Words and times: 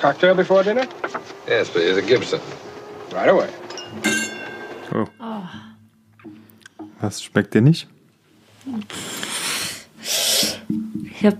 Cocktail 0.00 0.34
before 0.34 0.64
dinner? 0.64 0.86
Yes, 1.46 1.68
please. 1.68 1.98
A 1.98 2.00
Gibson. 2.00 2.40
Right 3.12 3.28
away. 3.28 3.48
Oh. 4.94 5.06
Was 7.00 7.22
schmeckt 7.22 7.52
dir 7.52 7.60
nicht? 7.60 7.86
Ich 11.04 11.24
habe 11.26 11.38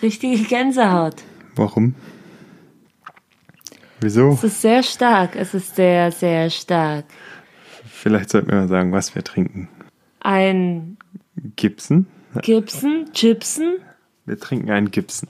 richtige 0.00 0.44
Gänsehaut. 0.44 1.16
Warum? 1.56 1.96
Wieso? 4.00 4.30
Es 4.30 4.44
ist 4.44 4.62
sehr 4.62 4.84
stark. 4.84 5.34
Es 5.34 5.54
ist 5.54 5.74
sehr, 5.74 6.12
sehr 6.12 6.50
stark. 6.50 7.04
Vielleicht 7.84 8.30
sollten 8.30 8.48
wir 8.48 8.58
mal 8.58 8.68
sagen, 8.68 8.92
was 8.92 9.16
wir 9.16 9.24
trinken. 9.24 9.68
Ein 10.20 10.98
Gibson? 11.56 12.06
Gibson, 12.42 13.10
Gibson. 13.12 13.78
Wir 14.24 14.38
trinken 14.38 14.70
einen 14.70 14.92
Gibson. 14.92 15.28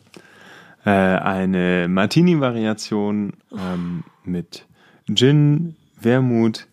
Äh, 0.84 0.90
eine 0.90 1.87
Martini-Variation 1.88 3.32
ähm, 3.52 4.05
mit 4.24 4.66
Gin, 5.12 5.77
Wermut 6.01 6.66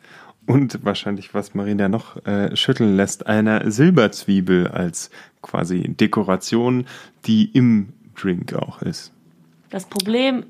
und 0.46 0.86
wahrscheinlich, 0.86 1.34
was 1.34 1.56
Marina 1.56 1.90
noch 1.90 2.24
äh, 2.26 2.56
schütteln 2.56 2.96
lässt, 2.96 3.28
einer 3.28 3.70
Silberzwiebel 3.70 4.68
als 4.68 5.10
quasi 5.42 5.82
Dekoration, 5.90 6.86
die 7.26 7.46
im 7.46 7.94
Drink 8.16 8.54
auch 8.54 8.82
ist. 8.82 9.12
Das 9.70 9.86
Problem 9.86 10.46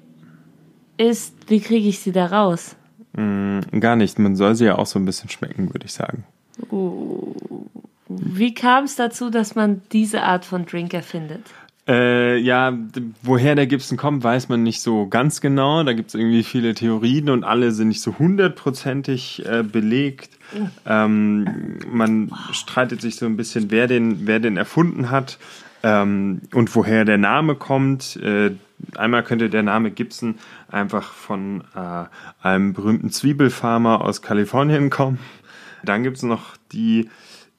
ist, 0.97 1.33
wie 1.47 1.61
kriege 1.61 1.87
ich 1.87 1.99
sie 1.99 2.11
da 2.11 2.25
raus? 2.27 2.75
Mm, 3.13 3.59
gar 3.79 3.95
nicht. 3.95 4.19
Man 4.19 4.35
soll 4.35 4.55
sie 4.55 4.65
ja 4.65 4.77
auch 4.77 4.85
so 4.85 4.99
ein 4.99 5.05
bisschen 5.05 5.29
schmecken, 5.29 5.73
würde 5.73 5.85
ich 5.85 5.93
sagen. 5.93 6.25
Wie 8.07 8.53
kam 8.53 8.83
es 8.83 8.95
dazu, 8.95 9.29
dass 9.29 9.55
man 9.55 9.81
diese 9.91 10.23
Art 10.23 10.45
von 10.45 10.65
Drink 10.65 10.93
erfindet? 10.93 11.43
Äh, 11.87 12.37
ja, 12.37 12.75
woher 13.21 13.53
der 13.53 13.67
Gibson 13.67 13.97
kommt, 13.97 14.23
weiß 14.23 14.49
man 14.49 14.63
nicht 14.63 14.81
so 14.81 15.07
ganz 15.07 15.39
genau. 15.39 15.83
Da 15.83 15.93
gibt 15.93 16.09
es 16.09 16.15
irgendwie 16.15 16.43
viele 16.43 16.73
Theorien 16.73 17.29
und 17.29 17.43
alle 17.43 17.71
sind 17.71 17.89
nicht 17.89 18.01
so 18.01 18.17
hundertprozentig 18.17 19.45
äh, 19.45 19.61
belegt. 19.61 20.31
Ähm, 20.85 21.77
man 21.87 22.31
streitet 22.51 23.01
sich 23.01 23.17
so 23.17 23.27
ein 23.27 23.37
bisschen, 23.37 23.69
wer 23.69 23.87
den, 23.87 24.25
wer 24.25 24.39
den 24.39 24.57
erfunden 24.57 25.11
hat 25.11 25.37
ähm, 25.83 26.41
und 26.53 26.75
woher 26.75 27.05
der 27.05 27.19
Name 27.19 27.53
kommt. 27.53 28.15
Äh, 28.17 28.51
einmal 28.95 29.23
könnte 29.23 29.51
der 29.51 29.63
Name 29.63 29.91
Gibson 29.91 30.35
einfach 30.69 31.13
von 31.13 31.63
äh, 31.75 32.05
einem 32.41 32.73
berühmten 32.73 33.11
Zwiebelfarmer 33.11 34.01
aus 34.01 34.23
Kalifornien 34.23 34.89
kommen. 34.89 35.19
Dann 35.83 36.01
gibt 36.01 36.17
es 36.17 36.23
noch 36.23 36.57
die 36.71 37.09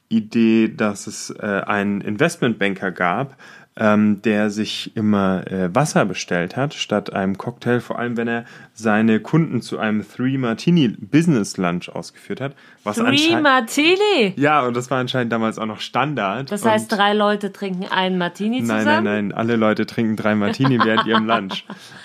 Idee, 0.09 0.69
dass 0.69 1.07
es 1.07 1.31
äh, 1.31 1.63
einen 1.67 2.01
Investmentbanker 2.01 2.91
gab, 2.91 3.37
ähm, 3.79 4.23
der 4.23 4.51
sich 4.51 4.97
immer 4.97 5.47
äh, 5.51 5.75
Wasser 5.75 6.05
bestellt 6.07 6.57
hat 6.57 6.75
statt 6.75 7.13
einem 7.13 7.37
Cocktail, 7.37 7.81
vor 7.81 7.99
allem 7.99 8.17
wenn 8.17 8.29
er 8.29 8.45
seine 8.73 9.21
Kunden 9.21 9.61
zu 9.61 9.79
einem 9.79 10.05
Three 10.09 10.39
Martini 10.39 10.89
Business 10.89 11.57
Lunch 11.57 11.89
ausgeführt 11.89 12.41
hat. 12.41 12.55
Was 12.85 12.97
Three 12.97 13.41
Martini! 13.41 14.33
ja, 14.37 14.65
und 14.67 14.77
das 14.77 14.91
war 14.91 14.99
anscheinend 14.99 15.33
damals 15.33 15.59
auch 15.59 15.67
noch 15.67 15.81
Standard. 15.81 16.51
Das 16.51 16.65
heißt, 16.65 16.91
drei 16.91 17.13
Leute 17.13 17.53
trinken 17.53 17.87
einen 17.91 18.17
Martini 18.19 18.61
Nein, 18.63 18.81
zusammen? 18.81 19.05
nein, 19.05 19.29
nein. 19.29 19.33
Alle 19.33 19.57
Leute 19.57 19.87
trinken 19.87 20.17
drei 20.17 20.35
Martini 20.35 20.79
während 20.85 21.07
ihrem 21.07 21.27
Lunch. 21.27 21.65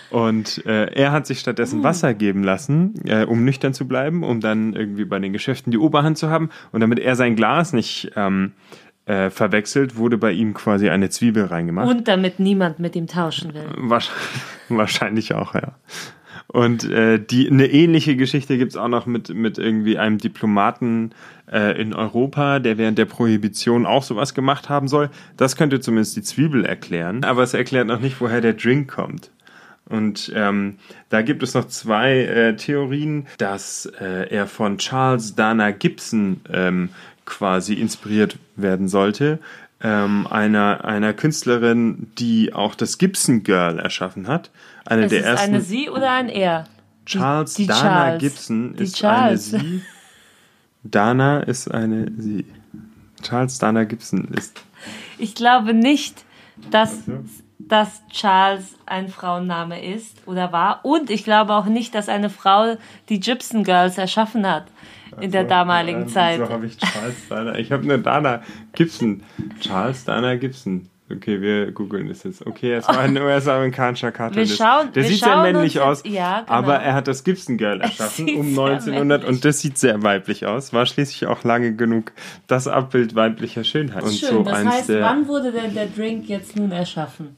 Und 0.10 0.66
äh, 0.66 0.92
er 0.94 1.14
hat 1.14 1.26
sich 1.26 1.40
stattdessen 1.40 1.84
Wasser 1.84 2.14
geben 2.14 2.44
lassen, 2.44 2.96
äh, 3.06 3.24
um 3.24 3.46
nüchtern 3.46 3.74
zu 3.74 3.88
bleiben, 3.88 4.24
um 4.24 4.42
dann 4.42 4.74
irgendwie 4.74 5.06
bei 5.06 5.20
den 5.20 5.32
Geschäften 5.32 5.72
die 5.72 5.78
Oberhand 5.78 6.18
zu 6.18 6.30
haben. 6.30 6.50
Und 6.74 6.82
damit 6.82 7.00
er 7.00 7.16
sein 7.16 7.38
Glas 7.38 7.72
nicht 7.72 8.12
ähm, 8.18 8.52
äh, 9.12 9.30
verwechselt, 9.30 9.98
wurde 9.98 10.18
bei 10.18 10.32
ihm 10.32 10.54
quasi 10.54 10.90
eine 10.90 11.10
Zwiebel 11.10 11.46
reingemacht. 11.46 11.90
Und 11.90 12.08
damit 12.08 12.40
niemand 12.40 12.80
mit 12.80 12.96
ihm 12.96 13.08
tauschen 13.08 13.54
will. 13.54 13.66
Wahrscheinlich, 13.76 14.32
wahrscheinlich 14.70 15.34
auch, 15.34 15.54
ja. 15.54 15.76
Und 16.48 16.90
äh, 16.90 17.20
die 17.20 17.50
eine 17.50 17.68
ähnliche 17.68 18.16
Geschichte 18.16 18.58
gibt's 18.58 18.78
auch 18.78 18.88
noch 18.88 19.06
mit, 19.06 19.34
mit 19.34 19.58
irgendwie 19.58 19.98
einem 19.98 20.18
Diplomaten 20.18 21.12
äh, 21.52 21.82
in 21.82 21.94
Europa, 21.94 22.60
der 22.60 22.78
während 22.78 22.98
der 22.98 23.06
Prohibition 23.06 23.86
auch 23.86 24.04
sowas 24.04 24.34
gemacht 24.34 24.70
haben 24.70 24.88
soll. 24.88 25.10
Das 25.38 25.56
könnte 25.56 25.82
zumindest 25.82 26.16
die 26.16 26.24
Zwiebel 26.24 26.66
erklären, 26.66 27.24
aber 27.24 27.44
es 27.44 27.54
erklärt 27.54 27.88
noch 27.88 28.00
nicht, 28.00 28.20
woher 28.22 28.42
der 28.42 28.54
Drink 28.54 28.90
kommt. 28.90 29.32
Und 29.92 30.32
ähm, 30.36 30.78
da 31.10 31.22
gibt 31.22 31.44
es 31.44 31.54
noch 31.54 31.68
zwei 31.68 32.20
äh, 32.20 32.56
Theorien, 32.56 33.28
dass 33.38 33.92
äh, 34.00 34.30
er 34.30 34.48
von 34.48 34.78
Charles 34.78 35.36
Dana 35.36 35.72
Gibson 35.72 36.40
ähm, 36.50 36.90
quasi 37.32 37.74
inspiriert 37.76 38.38
werden 38.56 38.88
sollte. 38.90 39.40
Ähm, 39.84 40.28
einer, 40.28 40.84
einer 40.86 41.14
Künstlerin, 41.14 42.12
die 42.20 42.54
auch 42.54 42.76
das 42.76 42.98
Gibson 42.98 43.42
Girl 43.44 43.80
erschaffen 43.80 44.28
hat. 44.28 44.52
Eine 44.86 45.06
Es 45.06 45.10
der 45.10 45.20
ist 45.22 45.26
ersten. 45.26 45.50
eine 45.50 45.62
Sie 45.62 45.90
oder 45.90 46.12
ein 46.12 46.30
Er? 46.30 46.66
Charles 47.06 47.56
die 47.56 47.66
Dana 47.66 47.82
Charles. 47.82 48.20
Gibson 48.22 48.76
Die 48.76 48.84
ist 48.84 48.96
Charles. 48.98 49.54
eine 49.54 49.64
Sie. 49.64 49.82
Dana 50.84 51.40
ist 51.40 51.72
eine 51.72 52.12
Sie. 52.18 52.46
Charles 53.24 53.58
Dana 53.58 53.86
Gibson 53.86 54.26
ist. 54.36 54.62
Ich 55.18 55.34
glaube 55.34 55.74
nicht, 55.74 56.26
dass, 56.70 57.00
dass 57.68 58.02
Charles 58.10 58.76
ein 58.86 59.10
Frauenname 59.10 59.84
ist 59.84 60.28
oder 60.28 60.52
war. 60.52 60.84
Und 60.84 61.10
ich 61.10 61.24
glaube 61.24 61.54
auch 61.54 61.66
nicht, 61.66 61.96
dass 61.96 62.10
eine 62.10 62.30
Frau 62.30 62.76
die 63.10 63.20
Gypsum 63.20 63.64
Girls 63.64 63.98
erschaffen 63.98 64.48
hat 64.50 64.66
in 65.20 65.32
der 65.32 65.44
damaligen 65.44 66.04
Ähm, 66.04 66.08
Zeit. 66.10 66.38
So 66.38 66.50
habe 66.50 66.66
ich 66.66 66.78
Charles 66.78 67.28
Dana. 67.28 67.58
Ich 67.58 67.72
habe 67.72 67.84
eine 67.84 68.00
Dana 68.00 68.42
Gibson. 68.74 69.24
Charles 69.60 70.06
Dana 70.06 70.36
Gibson. 70.36 70.90
Okay, 71.16 71.42
wir 71.42 71.72
googeln 71.72 72.08
das 72.08 72.24
jetzt. 72.24 72.46
Okay, 72.46 72.74
es 72.74 72.88
war 72.88 73.00
ein 73.00 73.18
US-amerikanischer 73.22 74.12
Cartoonist. 74.12 74.58
schauen- 74.58 74.92
Der 74.94 75.04
sieht 75.04 75.20
sehr 75.24 75.42
männlich 75.42 75.80
aus, 75.80 76.04
jetzt- 76.04 76.14
ja, 76.16 76.42
genau. 76.42 76.52
aber 76.54 76.76
er 76.76 76.94
hat 76.94 77.08
das 77.08 77.24
Gibson 77.24 77.58
Girl 77.58 77.82
erschaffen 77.82 78.28
um 78.36 78.54
sehr 78.56 78.64
1900 78.66 79.22
männlich. 79.22 79.28
und 79.38 79.46
das 79.46 79.60
sieht 79.60 79.78
sehr 79.78 80.02
weiblich 80.04 80.46
aus. 80.46 80.74
War 80.74 80.86
schließlich 80.86 81.26
auch 81.28 81.44
lange 81.44 81.76
genug 81.76 82.12
das 82.48 82.68
Abbild 82.68 83.16
weiblicher 83.16 83.64
Schönheit. 83.64 84.04
Und 84.04 84.14
Schön, 84.14 84.30
so 84.30 84.44
das 84.44 84.66
heißt, 84.66 84.90
wann 84.90 85.28
wurde 85.28 85.52
denn 85.52 85.74
der 85.74 85.88
Drink 85.88 86.28
jetzt 86.30 86.56
nun 86.56 86.72
erschaffen? 86.72 87.36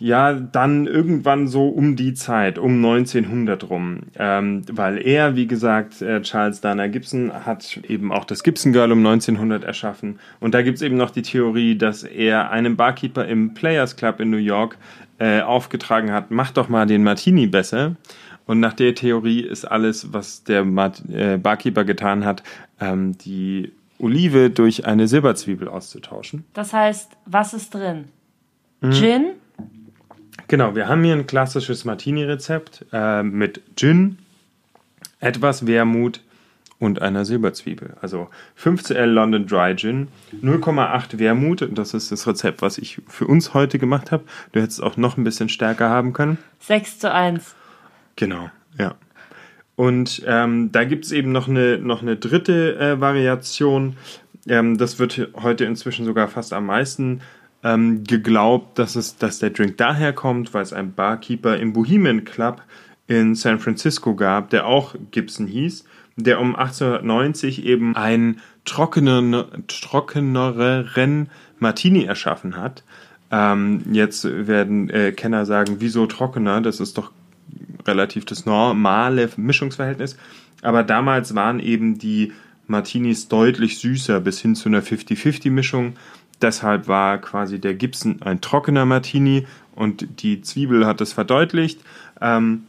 Ja, 0.00 0.32
dann 0.32 0.86
irgendwann 0.86 1.48
so 1.48 1.68
um 1.68 1.96
die 1.96 2.14
Zeit, 2.14 2.58
um 2.58 2.76
1900 2.76 3.70
rum. 3.70 4.00
Ähm, 4.18 4.62
weil 4.70 4.98
er, 5.04 5.36
wie 5.36 5.46
gesagt, 5.46 6.02
äh, 6.02 6.20
Charles 6.22 6.60
Dana 6.60 6.88
Gibson, 6.88 7.32
hat 7.32 7.80
eben 7.88 8.12
auch 8.12 8.24
das 8.24 8.42
Gibson 8.42 8.72
Girl 8.72 8.92
um 8.92 8.98
1900 8.98 9.64
erschaffen. 9.64 10.18
Und 10.40 10.54
da 10.54 10.62
gibt's 10.62 10.82
eben 10.82 10.96
noch 10.96 11.10
die 11.10 11.22
Theorie, 11.22 11.76
dass 11.76 12.02
er 12.02 12.50
einem 12.50 12.76
Barkeeper 12.76 13.26
im 13.26 13.54
Players 13.54 13.96
Club 13.96 14.20
in 14.20 14.30
New 14.30 14.36
York 14.36 14.76
äh, 15.18 15.42
aufgetragen 15.42 16.12
hat, 16.12 16.30
mach 16.30 16.50
doch 16.50 16.68
mal 16.68 16.86
den 16.86 17.04
Martini 17.04 17.46
besser. 17.46 17.96
Und 18.46 18.60
nach 18.60 18.74
der 18.74 18.94
Theorie 18.94 19.40
ist 19.40 19.64
alles, 19.64 20.12
was 20.12 20.44
der 20.44 20.64
Mart 20.64 21.02
äh, 21.08 21.38
Barkeeper 21.38 21.84
getan 21.84 22.24
hat, 22.24 22.42
ähm, 22.80 23.16
die 23.18 23.72
Olive 23.98 24.50
durch 24.50 24.86
eine 24.86 25.08
Silberzwiebel 25.08 25.68
auszutauschen. 25.68 26.44
Das 26.52 26.72
heißt, 26.72 27.12
was 27.26 27.54
ist 27.54 27.74
drin? 27.74 28.06
Mhm. 28.80 28.92
Gin, 28.92 29.26
Genau, 30.48 30.74
wir 30.74 30.88
haben 30.88 31.02
hier 31.04 31.14
ein 31.14 31.26
klassisches 31.26 31.84
Martini-Rezept 31.84 32.86
äh, 32.92 33.22
mit 33.22 33.62
Gin, 33.76 34.18
etwas 35.20 35.66
Wermut 35.66 36.20
und 36.78 37.00
einer 37.00 37.24
Silberzwiebel. 37.24 37.96
Also 38.00 38.28
5cl 38.60 39.06
London 39.06 39.46
Dry 39.46 39.74
Gin, 39.74 40.08
0,8 40.42 41.18
Wermut, 41.18 41.66
das 41.72 41.94
ist 41.94 42.12
das 42.12 42.26
Rezept, 42.26 42.62
was 42.62 42.78
ich 42.78 43.00
für 43.08 43.26
uns 43.26 43.54
heute 43.54 43.78
gemacht 43.78 44.12
habe. 44.12 44.24
Du 44.52 44.60
hättest 44.60 44.78
es 44.78 44.84
auch 44.84 44.96
noch 44.96 45.16
ein 45.16 45.24
bisschen 45.24 45.48
stärker 45.48 45.88
haben 45.88 46.12
können. 46.12 46.38
6 46.60 46.98
zu 46.98 47.12
1. 47.12 47.54
Genau, 48.16 48.50
ja. 48.78 48.94
Und 49.76 50.22
ähm, 50.26 50.70
da 50.70 50.84
gibt 50.84 51.04
es 51.04 51.12
eben 51.12 51.32
noch 51.32 51.48
eine, 51.48 51.78
noch 51.78 52.02
eine 52.02 52.16
dritte 52.16 52.76
äh, 52.78 53.00
Variation. 53.00 53.96
Ähm, 54.46 54.78
das 54.78 54.98
wird 54.98 55.28
heute 55.34 55.64
inzwischen 55.64 56.04
sogar 56.04 56.28
fast 56.28 56.52
am 56.52 56.66
meisten 56.66 57.22
ähm, 57.64 58.04
geglaubt, 58.04 58.78
dass, 58.78 58.94
es, 58.94 59.16
dass 59.16 59.40
der 59.40 59.50
Drink 59.50 59.78
daher 59.78 60.12
kommt, 60.12 60.54
weil 60.54 60.62
es 60.62 60.72
einen 60.72 60.92
Barkeeper 60.92 61.56
im 61.56 61.72
Bohemian 61.72 62.24
Club 62.24 62.62
in 63.08 63.34
San 63.34 63.58
Francisco 63.58 64.14
gab, 64.14 64.50
der 64.50 64.66
auch 64.66 64.94
Gibson 65.10 65.46
hieß, 65.46 65.84
der 66.16 66.40
um 66.40 66.54
1890 66.54 67.64
eben 67.64 67.96
einen 67.96 68.40
trockenen, 68.64 69.44
trockeneren 69.66 71.28
Martini 71.58 72.04
erschaffen 72.04 72.56
hat. 72.56 72.84
Ähm, 73.30 73.82
jetzt 73.90 74.24
werden 74.24 74.90
äh, 74.90 75.12
Kenner 75.12 75.46
sagen, 75.46 75.76
wieso 75.80 76.06
trockener? 76.06 76.60
Das 76.60 76.80
ist 76.80 76.98
doch 76.98 77.10
relativ 77.86 78.24
das 78.26 78.46
normale 78.46 79.30
Mischungsverhältnis. 79.36 80.16
Aber 80.62 80.82
damals 80.82 81.34
waren 81.34 81.60
eben 81.60 81.98
die 81.98 82.32
Martinis 82.66 83.28
deutlich 83.28 83.78
süßer 83.78 84.20
bis 84.20 84.40
hin 84.40 84.54
zu 84.54 84.68
einer 84.68 84.82
50-50-Mischung. 84.82 85.94
Deshalb 86.42 86.88
war 86.88 87.18
quasi 87.18 87.58
der 87.58 87.74
Gibson 87.74 88.22
ein 88.22 88.40
trockener 88.40 88.84
Martini 88.84 89.46
und 89.74 90.22
die 90.22 90.42
Zwiebel 90.42 90.86
hat 90.86 91.00
das 91.00 91.12
verdeutlicht. 91.12 91.80
Ähm, 92.20 92.64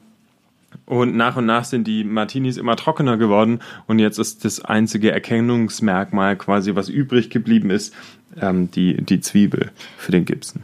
und 0.86 1.16
nach 1.16 1.38
und 1.38 1.46
nach 1.46 1.64
sind 1.64 1.88
die 1.88 2.04
Martinis 2.04 2.58
immer 2.58 2.76
trockener 2.76 3.18
geworden 3.18 3.60
und 3.88 4.00
jetzt 4.00 4.20
ist 4.20 4.44
das 4.44 4.64
einzige 4.64 5.12
Erkennungsmerkmal 5.12 6.36
quasi, 6.36 6.76
was 6.76 6.90
übrig 6.90 7.30
geblieben 7.30 7.70
ist, 7.70 7.94
ähm, 8.40 8.70
die, 8.72 9.02
die 9.02 9.22
Zwiebel 9.22 9.72
für 9.98 10.12
den 10.12 10.26
Gibson. 10.26 10.64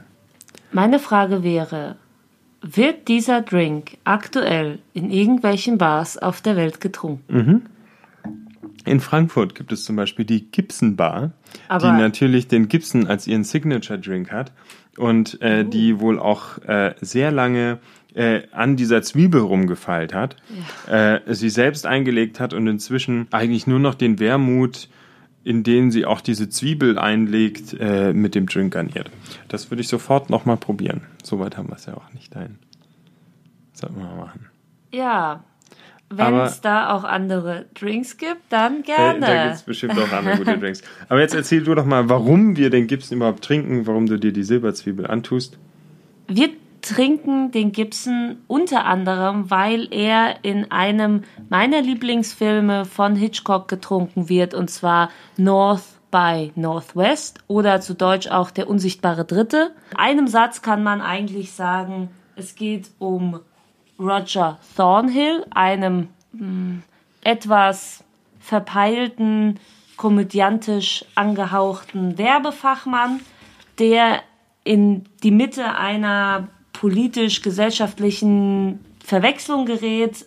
Meine 0.71 0.99
Frage 0.99 1.43
wäre, 1.43 1.95
Wird 2.61 3.07
dieser 3.07 3.41
Drink 3.41 3.97
aktuell 4.03 4.79
in 4.93 5.09
irgendwelchen 5.09 5.79
Bars 5.79 6.17
auf 6.19 6.41
der 6.41 6.55
Welt 6.55 6.79
getrunken? 6.79 7.65
In 8.85 8.99
Frankfurt 8.99 9.55
gibt 9.55 9.71
es 9.71 9.83
zum 9.85 9.95
Beispiel 9.95 10.25
die 10.25 10.49
Gibson 10.51 10.95
Bar, 10.95 11.31
die 11.53 11.59
Aber- 11.69 11.91
natürlich 11.93 12.47
den 12.47 12.67
Gibson 12.67 13.07
als 13.07 13.27
ihren 13.27 13.43
Signature 13.43 13.99
Drink 13.99 14.31
hat 14.31 14.51
und 14.97 15.41
äh, 15.41 15.63
die 15.65 15.99
wohl 15.99 16.19
auch 16.19 16.57
äh, 16.59 16.95
sehr 17.01 17.31
lange 17.31 17.79
äh, 18.13 18.41
an 18.51 18.75
dieser 18.75 19.01
Zwiebel 19.03 19.41
rumgefeilt 19.41 20.13
hat, 20.13 20.35
äh, 20.87 21.19
sie 21.33 21.49
selbst 21.49 21.85
eingelegt 21.85 22.39
hat 22.39 22.53
und 22.53 22.67
inzwischen 22.67 23.27
eigentlich 23.31 23.67
nur 23.67 23.79
noch 23.79 23.95
den 23.95 24.19
Wermut, 24.19 24.89
in 25.43 25.63
den 25.63 25.91
sie 25.91 26.05
auch 26.05 26.19
diese 26.21 26.49
Zwiebel 26.49 26.99
einlegt, 26.99 27.73
äh, 27.79 28.11
mit 28.13 28.35
dem 28.35 28.47
Drink 28.47 28.73
garniert. 28.73 29.09
Das 29.47 29.71
würde 29.71 29.81
ich 29.81 29.87
sofort 29.87 30.29
nochmal 30.29 30.57
probieren. 30.57 31.01
Soweit 31.23 31.55
haben 31.57 31.69
wir 31.69 31.75
es 31.77 31.85
ja 31.85 31.93
auch 31.95 32.11
nicht 32.13 32.35
ein. 32.35 32.59
Sollten 33.73 33.95
wir 33.97 34.05
mal 34.05 34.17
machen. 34.17 34.47
Ja. 34.91 35.43
Wenn 36.11 36.35
es 36.39 36.61
da 36.61 36.93
auch 36.93 37.03
andere 37.03 37.65
Drinks 37.79 38.17
gibt, 38.17 38.41
dann 38.49 38.79
Äh, 38.79 38.83
gerne. 38.83 39.19
Da 39.21 39.43
gibt 39.43 39.55
es 39.55 39.63
bestimmt 39.63 39.97
auch 39.97 40.11
andere 40.11 40.37
gute 40.37 40.57
Drinks. 40.59 40.81
Aber 41.09 41.19
jetzt 41.19 41.35
erzähl 41.35 41.63
du 41.63 41.73
doch 41.75 41.85
mal, 41.85 42.09
warum 42.09 42.57
wir 42.57 42.69
den 42.69 42.87
Gibson 42.87 43.17
überhaupt 43.17 43.43
trinken, 43.43 43.87
warum 43.87 44.05
du 44.07 44.17
dir 44.17 44.33
die 44.33 44.43
Silberzwiebel 44.43 45.07
antust. 45.07 45.57
Wir 46.27 46.49
trinken 46.81 47.51
den 47.51 47.71
Gibson 47.71 48.37
unter 48.47 48.85
anderem, 48.85 49.49
weil 49.51 49.87
er 49.91 50.43
in 50.43 50.71
einem 50.71 51.23
meiner 51.49 51.81
Lieblingsfilme 51.81 52.85
von 52.85 53.15
Hitchcock 53.15 53.67
getrunken 53.67 54.29
wird, 54.29 54.53
und 54.53 54.69
zwar 54.69 55.09
North 55.37 55.83
by 56.11 56.51
Northwest 56.55 57.39
oder 57.47 57.79
zu 57.81 57.95
Deutsch 57.95 58.27
auch 58.27 58.51
Der 58.51 58.69
unsichtbare 58.69 59.25
Dritte. 59.25 59.71
In 59.91 59.97
einem 59.97 60.27
Satz 60.27 60.61
kann 60.61 60.83
man 60.83 61.01
eigentlich 61.01 61.53
sagen, 61.53 62.09
es 62.35 62.55
geht 62.55 62.89
um 62.99 63.39
Roger 64.01 64.59
Thornhill, 64.75 65.45
einem 65.51 66.09
mh, 66.33 66.81
etwas 67.23 68.03
verpeilten, 68.39 69.59
komödiantisch 69.95 71.05
angehauchten 71.13 72.17
Werbefachmann, 72.17 73.19
der 73.77 74.23
in 74.63 75.03
die 75.23 75.31
Mitte 75.31 75.75
einer 75.75 76.47
politisch-gesellschaftlichen 76.73 78.83
Verwechslung 79.03 79.67
gerät. 79.67 80.25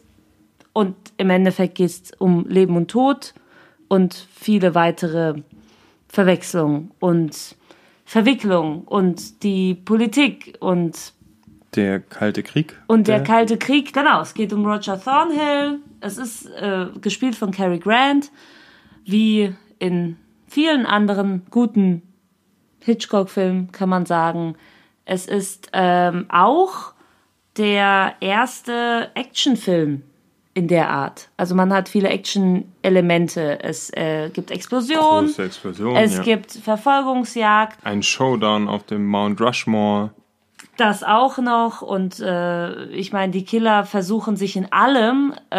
Und 0.73 0.94
im 1.17 1.31
Endeffekt 1.31 1.75
geht 1.76 1.91
es 1.91 2.12
um 2.19 2.47
Leben 2.49 2.76
und 2.76 2.91
Tod 2.91 3.32
und 3.88 4.29
viele 4.32 4.76
weitere 4.76 5.43
Verwechslungen 6.09 6.93
und 7.00 7.56
Verwicklungen 8.05 8.82
und 8.82 9.43
die 9.43 9.75
Politik 9.75 10.59
und 10.61 11.13
Der 11.75 12.00
Kalte 12.00 12.43
Krieg. 12.43 12.76
und 12.87 13.09
der 13.09 13.23
Kalte 13.23 13.56
Krieg, 13.56 13.93
genau, 13.93 14.21
es 14.21 14.35
geht 14.35 14.53
um 14.53 14.65
Roger 14.65 15.00
Thornhill. 15.03 15.81
Es 16.00 16.19
ist 16.19 16.47
äh, 16.50 16.87
gespielt 17.00 17.35
von 17.35 17.50
Cary 17.50 17.79
Grant, 17.79 18.31
wie 19.05 19.53
in 19.79 20.17
vielen 20.47 20.87
anderen 20.87 21.47
guten 21.50 22.03
Hitchcock-Filmen 22.81 23.73
kann 23.73 23.88
man 23.88 24.06
sagen. 24.06 24.56
Es 25.05 25.26
ist 25.26 25.71
ähm, 25.73 26.26
auch 26.29 26.93
der 27.56 28.15
erste 28.21 29.11
Actionfilm 29.15 30.03
in 30.55 30.69
der 30.69 30.91
Art. 30.91 31.29
Also 31.37 31.55
man 31.55 31.73
hat 31.73 31.88
viele 31.88 32.09
Action-Elemente. 32.09 33.62
Es 33.62 33.91
äh, 33.91 34.31
gibt 34.32 34.50
Explosionen, 34.50 35.35
Explosion. 35.37 35.97
es 35.97 36.17
ja. 36.17 36.23
gibt 36.23 36.53
Verfolgungsjagd, 36.53 37.85
ein 37.85 38.03
Showdown 38.03 38.69
auf 38.69 38.85
dem 38.85 39.06
Mount 39.06 39.41
Rushmore. 39.41 40.11
Das 40.76 41.03
auch 41.03 41.38
noch. 41.38 41.82
Und 41.82 42.21
äh, 42.21 42.87
ich 42.87 43.12
meine, 43.12 43.32
die 43.32 43.44
Killer 43.44 43.85
versuchen 43.85 44.37
sich 44.37 44.56
in 44.56 44.73
allem, 44.73 45.35
äh, 45.53 45.59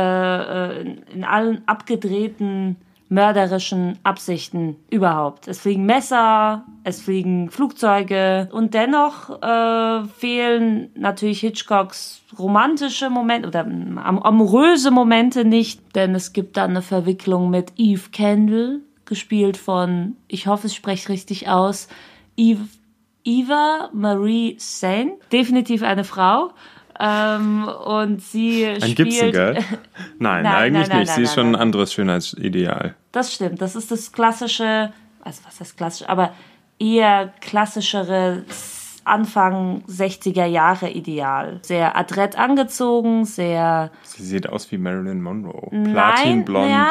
äh, 0.81 0.95
in 1.13 1.23
allen 1.23 1.67
abgedrehten 1.67 2.77
mörderischen 3.07 3.99
Absichten 4.03 4.77
überhaupt. 4.89 5.47
Es 5.47 5.61
fliegen 5.61 5.85
Messer, 5.85 6.65
es 6.83 7.01
fliegen 7.01 7.51
Flugzeuge. 7.51 8.49
Und 8.51 8.73
dennoch 8.73 9.41
äh, 9.41 10.05
fehlen 10.17 10.89
natürlich 10.95 11.39
Hitchcocks 11.41 12.21
romantische 12.37 13.09
Momente 13.09 13.47
oder 13.47 13.61
am- 13.61 13.99
amoröse 13.99 14.89
Momente 14.91 15.45
nicht, 15.45 15.95
denn 15.95 16.15
es 16.15 16.33
gibt 16.33 16.57
dann 16.57 16.71
eine 16.71 16.81
Verwicklung 16.81 17.49
mit 17.49 17.73
Eve 17.77 18.09
Kendall, 18.11 18.81
gespielt 19.05 19.55
von, 19.57 20.15
ich 20.27 20.47
hoffe, 20.47 20.65
ich 20.67 20.75
spreche 20.75 21.09
richtig 21.09 21.47
aus, 21.47 21.87
Eve 22.35 22.65
Eva 23.25 23.89
Marie 23.93 24.55
Saint, 24.59 25.13
definitiv 25.31 25.83
eine 25.83 26.03
Frau. 26.03 26.51
Ähm, 26.97 27.67
und 27.67 28.21
sie 28.21 28.65
Ein 28.65 28.79
spielt. 28.81 28.95
Gibson, 28.95 29.31
gell? 29.33 29.55
Nein, 30.19 30.43
Nein, 30.43 30.45
eigentlich 30.45 30.87
nein, 30.87 30.99
nicht. 30.99 31.07
nein, 31.09 31.15
Sie 31.17 31.23
ist 31.23 31.33
schon 31.33 31.47
ein 31.47 31.55
anderes 31.57 31.91
Schönheitsideal. 31.91 32.95
Das 33.11 33.33
stimmt. 33.33 33.61
Das 33.61 33.75
ist 33.75 33.91
das 33.91 34.13
klassische, 34.13 34.93
also 35.21 35.41
was 35.45 35.59
heißt 35.59 35.75
klassisch, 35.75 36.07
aber 36.07 36.31
eher 36.79 37.33
klassischere 37.41 38.45
Anfang 39.03 39.83
60er 39.89 40.45
Jahre 40.45 40.89
Ideal. 40.89 41.59
Sehr 41.63 41.97
adrett 41.97 42.37
angezogen, 42.39 43.25
sehr 43.25 43.91
Sie 44.03 44.23
sieht 44.23 44.47
aus 44.47 44.71
wie 44.71 44.77
Marilyn 44.77 45.21
Monroe. 45.21 45.67
Nein, 45.71 45.93
Platinblond. 45.93 46.69
ja, 46.71 46.89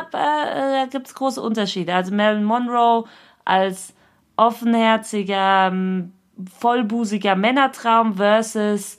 aber, 0.00 0.18
äh, 0.18 0.80
da 0.80 0.86
gibt 0.90 1.06
es 1.06 1.14
große 1.14 1.40
Unterschiede. 1.42 1.94
Also 1.94 2.14
Marilyn 2.14 2.44
Monroe 2.44 3.04
als 3.44 3.92
offenherziger, 4.36 5.66
m, 5.68 6.12
vollbusiger 6.58 7.36
Männertraum 7.36 8.14
versus 8.14 8.98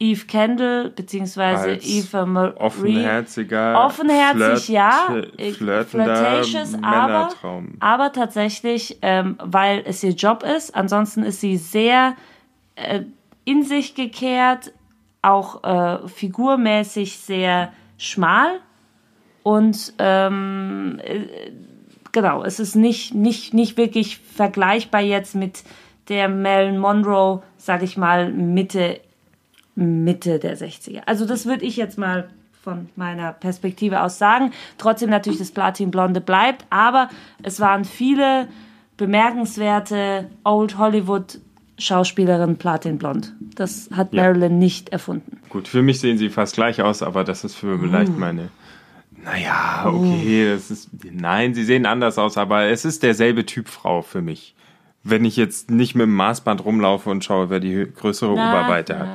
Eve 0.00 0.26
Kendall, 0.26 0.90
beziehungsweise 0.90 1.68
Als 1.70 1.86
Eva 1.86 2.26
Marie. 2.26 2.54
Offenherziger, 2.58 3.84
Offenherzig, 3.84 4.68
ja. 4.68 5.06
flirte- 5.08 5.54
flirtender 5.54 5.84
Flirtatious, 5.84 6.74
aber, 6.82 7.30
aber 7.80 8.12
tatsächlich, 8.12 8.98
ähm, 9.02 9.36
weil 9.42 9.82
es 9.86 10.02
ihr 10.02 10.10
Job 10.12 10.42
ist. 10.42 10.74
Ansonsten 10.74 11.22
ist 11.22 11.40
sie 11.40 11.56
sehr 11.56 12.16
äh, 12.74 13.02
in 13.44 13.62
sich 13.62 13.94
gekehrt, 13.94 14.72
auch 15.22 15.62
äh, 15.62 16.08
figurmäßig 16.08 17.18
sehr 17.18 17.72
schmal. 17.96 18.60
Und 19.44 19.92
ähm, 19.98 21.00
äh, 21.04 21.52
genau, 22.14 22.42
es 22.42 22.58
ist 22.58 22.74
nicht, 22.76 23.14
nicht, 23.14 23.52
nicht 23.52 23.76
wirklich 23.76 24.16
vergleichbar 24.16 25.02
jetzt 25.02 25.34
mit 25.34 25.62
der 26.08 26.30
Marilyn 26.30 26.78
Monroe, 26.78 27.42
sag 27.58 27.82
ich 27.82 27.98
mal, 27.98 28.32
Mitte, 28.32 29.00
Mitte 29.74 30.38
der 30.38 30.56
60er. 30.56 31.02
Also 31.04 31.26
das 31.26 31.44
würde 31.44 31.66
ich 31.66 31.76
jetzt 31.76 31.98
mal 31.98 32.30
von 32.62 32.88
meiner 32.96 33.32
Perspektive 33.32 34.00
aus 34.00 34.16
sagen. 34.18 34.52
Trotzdem 34.78 35.10
natürlich 35.10 35.38
das 35.38 35.50
Platinblonde 35.50 36.22
bleibt, 36.22 36.64
aber 36.70 37.10
es 37.42 37.60
waren 37.60 37.84
viele 37.84 38.48
bemerkenswerte 38.96 40.30
Old 40.44 40.78
Hollywood 40.78 41.40
Schauspielerinnen 41.76 42.56
Platinblond. 42.56 43.34
Das 43.56 43.90
hat 43.92 44.12
Ja. 44.14 44.22
Marilyn 44.22 44.58
nicht 44.58 44.90
erfunden. 44.90 45.40
Gut, 45.50 45.66
für 45.66 45.82
mich 45.82 45.98
sehen 45.98 46.18
sie 46.18 46.28
fast 46.28 46.54
gleich 46.54 46.80
aus, 46.80 47.02
aber 47.02 47.24
das 47.24 47.42
ist 47.44 47.56
für 47.56 47.78
vielleicht 47.78 48.12
Uh. 48.12 48.18
meine. 48.18 48.48
Naja, 49.24 49.86
okay, 49.86 50.52
das 50.52 50.70
ist. 50.70 50.90
Nein, 51.10 51.54
sie 51.54 51.64
sehen 51.64 51.86
anders 51.86 52.18
aus, 52.18 52.36
aber 52.36 52.64
es 52.64 52.84
ist 52.84 53.02
derselbe 53.02 53.46
Typ 53.46 53.68
Frau 53.68 54.02
für 54.02 54.20
mich. 54.22 54.54
Wenn 55.02 55.24
ich 55.24 55.36
jetzt 55.36 55.70
nicht 55.70 55.94
mit 55.94 56.06
dem 56.06 56.14
Maßband 56.14 56.64
rumlaufe 56.64 57.10
und 57.10 57.24
schaue, 57.24 57.50
wer 57.50 57.60
die 57.60 57.86
größere 57.94 58.32
Oberweite 58.32 58.98
hat. 58.98 59.08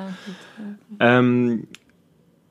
Ähm, 0.99 1.67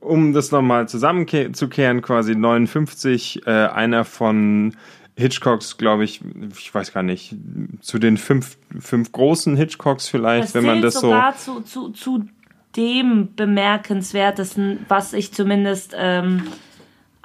um 0.00 0.32
das 0.32 0.50
nochmal 0.50 0.88
zusammenzukehren, 0.88 2.02
quasi 2.02 2.34
59, 2.34 3.46
äh, 3.46 3.50
einer 3.50 4.04
von 4.04 4.74
Hitchcocks, 5.16 5.76
glaube 5.76 6.04
ich, 6.04 6.20
ich 6.56 6.72
weiß 6.72 6.92
gar 6.92 7.02
nicht, 7.02 7.34
zu 7.80 7.98
den 7.98 8.16
fünf, 8.16 8.56
fünf 8.78 9.10
großen 9.12 9.56
Hitchcocks 9.56 10.08
vielleicht, 10.08 10.48
Es 10.48 10.54
wenn 10.54 10.64
man 10.64 10.80
das 10.80 10.94
so. 10.94 11.00
sogar 11.00 11.36
zu, 11.36 11.60
zu, 11.62 11.90
zu 11.90 12.24
dem 12.76 13.34
bemerkenswertesten, 13.34 14.86
was 14.88 15.12
ich 15.12 15.32
zumindest 15.32 15.94
ähm, 15.98 16.44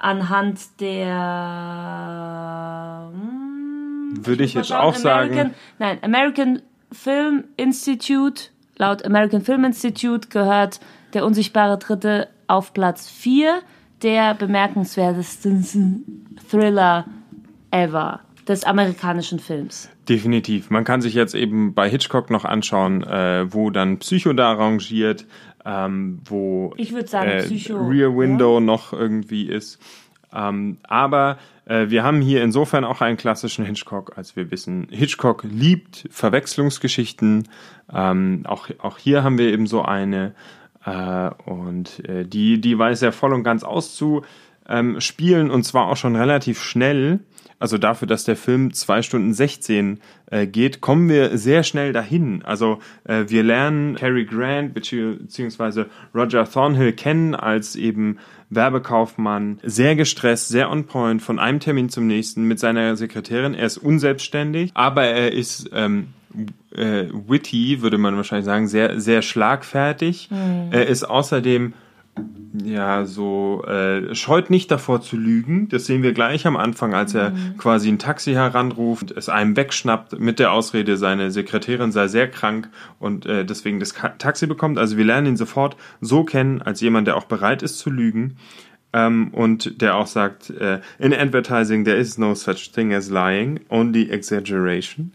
anhand 0.04 0.80
der 0.80 1.10
hm, 3.12 4.26
Würde 4.26 4.44
ich 4.44 4.54
muss 4.54 4.68
jetzt 4.68 4.68
schauen, 4.68 4.80
auch 4.80 4.94
sagen. 4.94 5.32
American, 5.32 5.54
nein, 5.78 5.98
American 6.02 6.62
Film 6.92 7.44
Institute, 7.56 8.50
laut 8.76 9.04
American 9.04 9.40
Film 9.40 9.64
Institute 9.64 10.28
gehört 10.28 10.78
der 11.14 11.24
unsichtbare 11.24 11.78
Dritte 11.78 12.28
auf 12.46 12.74
Platz 12.74 13.10
4 13.10 13.62
der 14.02 14.34
bemerkenswertesten 14.34 16.36
Thriller 16.50 17.06
ever 17.70 18.20
des 18.46 18.64
amerikanischen 18.64 19.38
Films. 19.38 19.88
Definitiv. 20.08 20.68
Man 20.68 20.84
kann 20.84 21.00
sich 21.00 21.14
jetzt 21.14 21.34
eben 21.34 21.72
bei 21.72 21.88
Hitchcock 21.88 22.28
noch 22.28 22.44
anschauen, 22.44 23.02
äh, 23.02 23.50
wo 23.50 23.70
dann 23.70 23.98
Psycho 24.00 24.34
da 24.34 24.52
rangiert, 24.52 25.24
ähm, 25.64 26.20
wo 26.24 26.72
Ich 26.76 26.92
sagen, 27.06 27.30
äh, 27.30 27.42
Psycho, 27.42 27.76
Rear 27.76 28.16
Window 28.16 28.60
noch 28.60 28.92
irgendwie 28.92 29.48
ist. 29.48 29.78
Ähm, 30.32 30.78
aber 30.82 31.38
äh, 31.64 31.88
wir 31.88 32.02
haben 32.02 32.20
hier 32.20 32.42
insofern 32.42 32.84
auch 32.84 33.00
einen 33.00 33.16
klassischen 33.16 33.64
Hitchcock, 33.64 34.18
als 34.18 34.36
wir 34.36 34.50
wissen, 34.50 34.88
Hitchcock 34.90 35.44
liebt 35.44 36.06
Verwechslungsgeschichten. 36.10 37.48
Ähm, 37.92 38.42
auch, 38.46 38.68
auch 38.78 38.98
hier 38.98 39.22
haben 39.22 39.38
wir 39.38 39.52
eben 39.52 39.66
so 39.66 39.82
eine. 39.82 40.34
Äh, 40.84 41.30
und 41.46 42.06
äh, 42.08 42.24
die, 42.26 42.60
die 42.60 42.78
weiß 42.78 43.02
er 43.02 43.12
voll 43.12 43.32
und 43.32 43.44
ganz 43.44 43.64
auszuspielen 44.66 45.50
und 45.50 45.64
zwar 45.64 45.88
auch 45.88 45.96
schon 45.96 46.16
relativ 46.16 46.62
schnell. 46.62 47.20
Also 47.60 47.78
dafür, 47.78 48.08
dass 48.08 48.24
der 48.24 48.36
Film 48.36 48.74
zwei 48.74 49.00
Stunden 49.00 49.32
16 49.32 50.00
äh, 50.26 50.46
geht, 50.46 50.80
kommen 50.80 51.08
wir 51.08 51.38
sehr 51.38 51.62
schnell 51.62 51.92
dahin. 51.92 52.42
Also 52.44 52.80
äh, 53.04 53.24
wir 53.28 53.42
lernen 53.42 53.94
Cary 53.94 54.24
Grant 54.24 54.74
bzw. 54.74 55.84
Roger 56.14 56.50
Thornhill 56.50 56.92
kennen 56.92 57.34
als 57.34 57.76
eben 57.76 58.18
Werbekaufmann, 58.50 59.60
sehr 59.62 59.96
gestresst, 59.96 60.48
sehr 60.48 60.70
on 60.70 60.84
point, 60.84 61.22
von 61.22 61.38
einem 61.38 61.60
Termin 61.60 61.88
zum 61.88 62.06
nächsten 62.06 62.44
mit 62.44 62.58
seiner 62.58 62.96
Sekretärin. 62.96 63.54
Er 63.54 63.66
ist 63.66 63.78
unselbstständig, 63.78 64.72
aber 64.74 65.04
er 65.04 65.32
ist 65.32 65.70
ähm, 65.72 66.08
äh, 66.74 67.04
witty, 67.12 67.80
würde 67.82 67.98
man 67.98 68.16
wahrscheinlich 68.16 68.46
sagen, 68.46 68.68
sehr, 68.68 69.00
sehr 69.00 69.22
schlagfertig. 69.22 70.28
Mhm. 70.30 70.68
Er 70.72 70.86
ist 70.86 71.04
außerdem 71.04 71.72
ja, 72.62 73.04
so 73.04 73.64
äh, 73.66 74.14
scheut 74.14 74.48
nicht 74.48 74.70
davor 74.70 75.00
zu 75.02 75.16
lügen. 75.16 75.68
Das 75.68 75.86
sehen 75.86 76.02
wir 76.02 76.12
gleich 76.12 76.46
am 76.46 76.56
Anfang, 76.56 76.94
als 76.94 77.14
er 77.14 77.30
mhm. 77.30 77.56
quasi 77.58 77.88
ein 77.88 77.98
Taxi 77.98 78.32
heranruft, 78.32 79.10
es 79.10 79.28
einem 79.28 79.56
wegschnappt 79.56 80.20
mit 80.20 80.38
der 80.38 80.52
Ausrede, 80.52 80.96
seine 80.96 81.30
Sekretärin 81.30 81.90
sei 81.90 82.06
sehr 82.06 82.30
krank 82.30 82.68
und 83.00 83.26
äh, 83.26 83.44
deswegen 83.44 83.80
das 83.80 83.94
Taxi 84.18 84.46
bekommt. 84.46 84.78
Also 84.78 84.96
wir 84.96 85.04
lernen 85.04 85.28
ihn 85.28 85.36
sofort 85.36 85.76
so 86.00 86.24
kennen 86.24 86.62
als 86.62 86.80
jemand, 86.80 87.08
der 87.08 87.16
auch 87.16 87.24
bereit 87.24 87.62
ist 87.62 87.78
zu 87.78 87.90
lügen. 87.90 88.36
Ähm, 88.92 89.28
und 89.32 89.82
der 89.82 89.96
auch 89.96 90.06
sagt, 90.06 90.50
äh, 90.50 90.80
in 91.00 91.12
advertising 91.12 91.84
there 91.84 91.96
is 91.96 92.16
no 92.16 92.34
such 92.34 92.70
thing 92.72 92.94
as 92.94 93.10
lying, 93.10 93.58
only 93.68 94.08
exaggeration. 94.08 95.12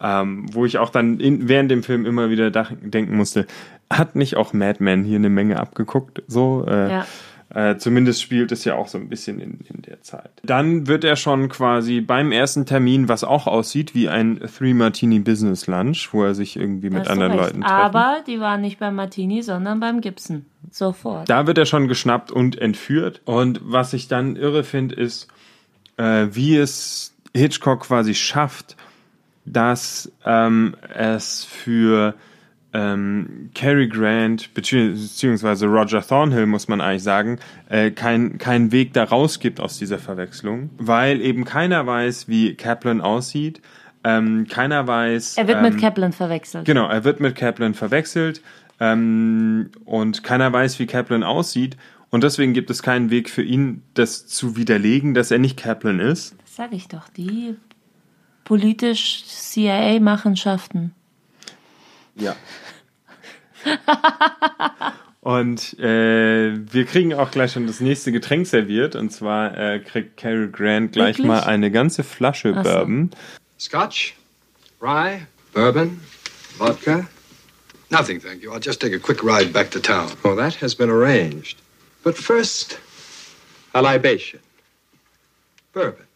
Ähm, 0.00 0.46
wo 0.52 0.64
ich 0.64 0.78
auch 0.78 0.90
dann 0.90 1.18
in, 1.18 1.48
während 1.48 1.70
dem 1.70 1.82
Film 1.82 2.06
immer 2.06 2.30
wieder 2.30 2.50
denken 2.50 3.16
musste, 3.16 3.46
hat 3.92 4.14
nicht 4.14 4.36
auch 4.36 4.52
Mad 4.52 4.82
Men 4.82 5.02
hier 5.02 5.16
eine 5.16 5.30
Menge 5.30 5.58
abgeguckt? 5.58 6.22
So, 6.28 6.64
äh, 6.68 6.90
ja. 6.90 7.06
Äh, 7.54 7.78
zumindest 7.78 8.20
spielt 8.20 8.52
es 8.52 8.64
ja 8.64 8.74
auch 8.74 8.88
so 8.88 8.98
ein 8.98 9.08
bisschen 9.08 9.40
in, 9.40 9.60
in 9.72 9.80
der 9.82 10.02
Zeit. 10.02 10.30
Dann 10.42 10.86
wird 10.86 11.02
er 11.02 11.16
schon 11.16 11.48
quasi 11.48 12.02
beim 12.02 12.30
ersten 12.30 12.66
Termin, 12.66 13.08
was 13.08 13.24
auch 13.24 13.46
aussieht 13.46 13.94
wie 13.94 14.08
ein 14.08 14.38
Three 14.38 14.74
Martini 14.74 15.18
Business 15.18 15.66
Lunch, 15.66 16.10
wo 16.12 16.24
er 16.24 16.34
sich 16.34 16.56
irgendwie 16.56 16.90
mit 16.90 17.08
anderen 17.08 17.32
recht. 17.32 17.44
Leuten 17.44 17.60
trifft. 17.62 17.72
Aber 17.72 18.18
die 18.26 18.38
waren 18.38 18.60
nicht 18.60 18.78
beim 18.78 18.96
Martini, 18.96 19.42
sondern 19.42 19.80
beim 19.80 20.02
Gibson. 20.02 20.44
Sofort. 20.70 21.30
Da 21.30 21.46
wird 21.46 21.56
er 21.56 21.64
schon 21.64 21.88
geschnappt 21.88 22.30
und 22.30 22.58
entführt. 22.60 23.22
Und 23.24 23.60
was 23.64 23.94
ich 23.94 24.08
dann 24.08 24.36
irre 24.36 24.62
finde, 24.62 24.96
ist, 24.96 25.28
äh, 25.96 26.26
wie 26.30 26.54
es 26.56 27.14
Hitchcock 27.34 27.80
quasi 27.80 28.14
schafft, 28.14 28.76
dass 29.52 30.12
ähm, 30.24 30.76
es 30.94 31.44
für 31.44 32.14
ähm, 32.72 33.50
Cary 33.54 33.88
Grant 33.88 34.52
beziehungsweise 34.54 35.66
Roger 35.66 36.06
Thornhill 36.06 36.46
muss 36.46 36.68
man 36.68 36.80
eigentlich 36.80 37.02
sagen, 37.02 37.38
äh, 37.68 37.90
kein, 37.90 38.38
kein 38.38 38.72
Weg 38.72 38.92
da 38.92 39.04
raus 39.04 39.40
gibt 39.40 39.60
aus 39.60 39.78
dieser 39.78 39.98
Verwechslung, 39.98 40.70
weil 40.76 41.20
eben 41.20 41.44
keiner 41.44 41.86
weiß, 41.86 42.28
wie 42.28 42.54
Kaplan 42.54 43.00
aussieht. 43.00 43.62
Ähm, 44.04 44.46
keiner 44.48 44.86
weiß. 44.86 45.38
Er 45.38 45.48
wird 45.48 45.58
ähm, 45.58 45.64
mit 45.64 45.80
Kaplan 45.80 46.12
verwechselt. 46.12 46.64
Genau, 46.66 46.88
er 46.88 47.04
wird 47.04 47.20
mit 47.20 47.34
Kaplan 47.34 47.74
verwechselt 47.74 48.42
ähm, 48.80 49.70
und 49.84 50.22
keiner 50.22 50.52
weiß, 50.52 50.78
wie 50.78 50.86
Kaplan 50.86 51.22
aussieht. 51.22 51.76
Und 52.10 52.22
deswegen 52.22 52.54
gibt 52.54 52.70
es 52.70 52.82
keinen 52.82 53.10
Weg 53.10 53.28
für 53.28 53.42
ihn, 53.42 53.82
das 53.94 54.26
zu 54.26 54.56
widerlegen, 54.56 55.14
dass 55.14 55.30
er 55.30 55.38
nicht 55.38 55.58
Kaplan 55.58 56.00
ist. 56.00 56.36
Das 56.42 56.56
sage 56.56 56.76
ich 56.76 56.88
doch. 56.88 57.08
Die 57.08 57.56
politisch 58.48 59.24
CIA-Machenschaften. 59.26 60.94
Ja. 62.16 62.34
Und 65.20 65.78
äh, 65.78 66.56
wir 66.72 66.86
kriegen 66.86 67.12
auch 67.12 67.30
gleich 67.30 67.52
schon 67.52 67.66
das 67.66 67.80
nächste 67.80 68.10
Getränk 68.10 68.46
serviert. 68.46 68.96
Und 68.96 69.10
zwar 69.10 69.54
äh, 69.56 69.80
kriegt 69.80 70.16
Cary 70.16 70.48
Grant 70.48 70.92
gleich 70.92 71.18
Wirklich? 71.18 71.26
mal 71.26 71.40
eine 71.40 71.70
ganze 71.70 72.02
Flasche 72.02 72.54
so. 72.54 72.62
Bourbon. 72.62 73.10
Scotch, 73.58 74.14
Rye, 74.80 75.26
Bourbon, 75.52 76.00
Vodka. 76.56 77.06
Nothing, 77.90 78.18
thank 78.18 78.42
you. 78.42 78.50
I'll 78.50 78.64
just 78.64 78.80
take 78.80 78.94
a 78.94 78.98
quick 78.98 79.22
ride 79.22 79.52
back 79.52 79.70
to 79.72 79.80
town. 79.80 80.10
Oh, 80.24 80.34
that 80.36 80.54
has 80.62 80.74
been 80.74 80.88
arranged. 80.88 81.60
But 82.02 82.16
first, 82.16 82.78
a 83.74 83.82
libation. 83.82 84.40
Bourbon 85.74 86.07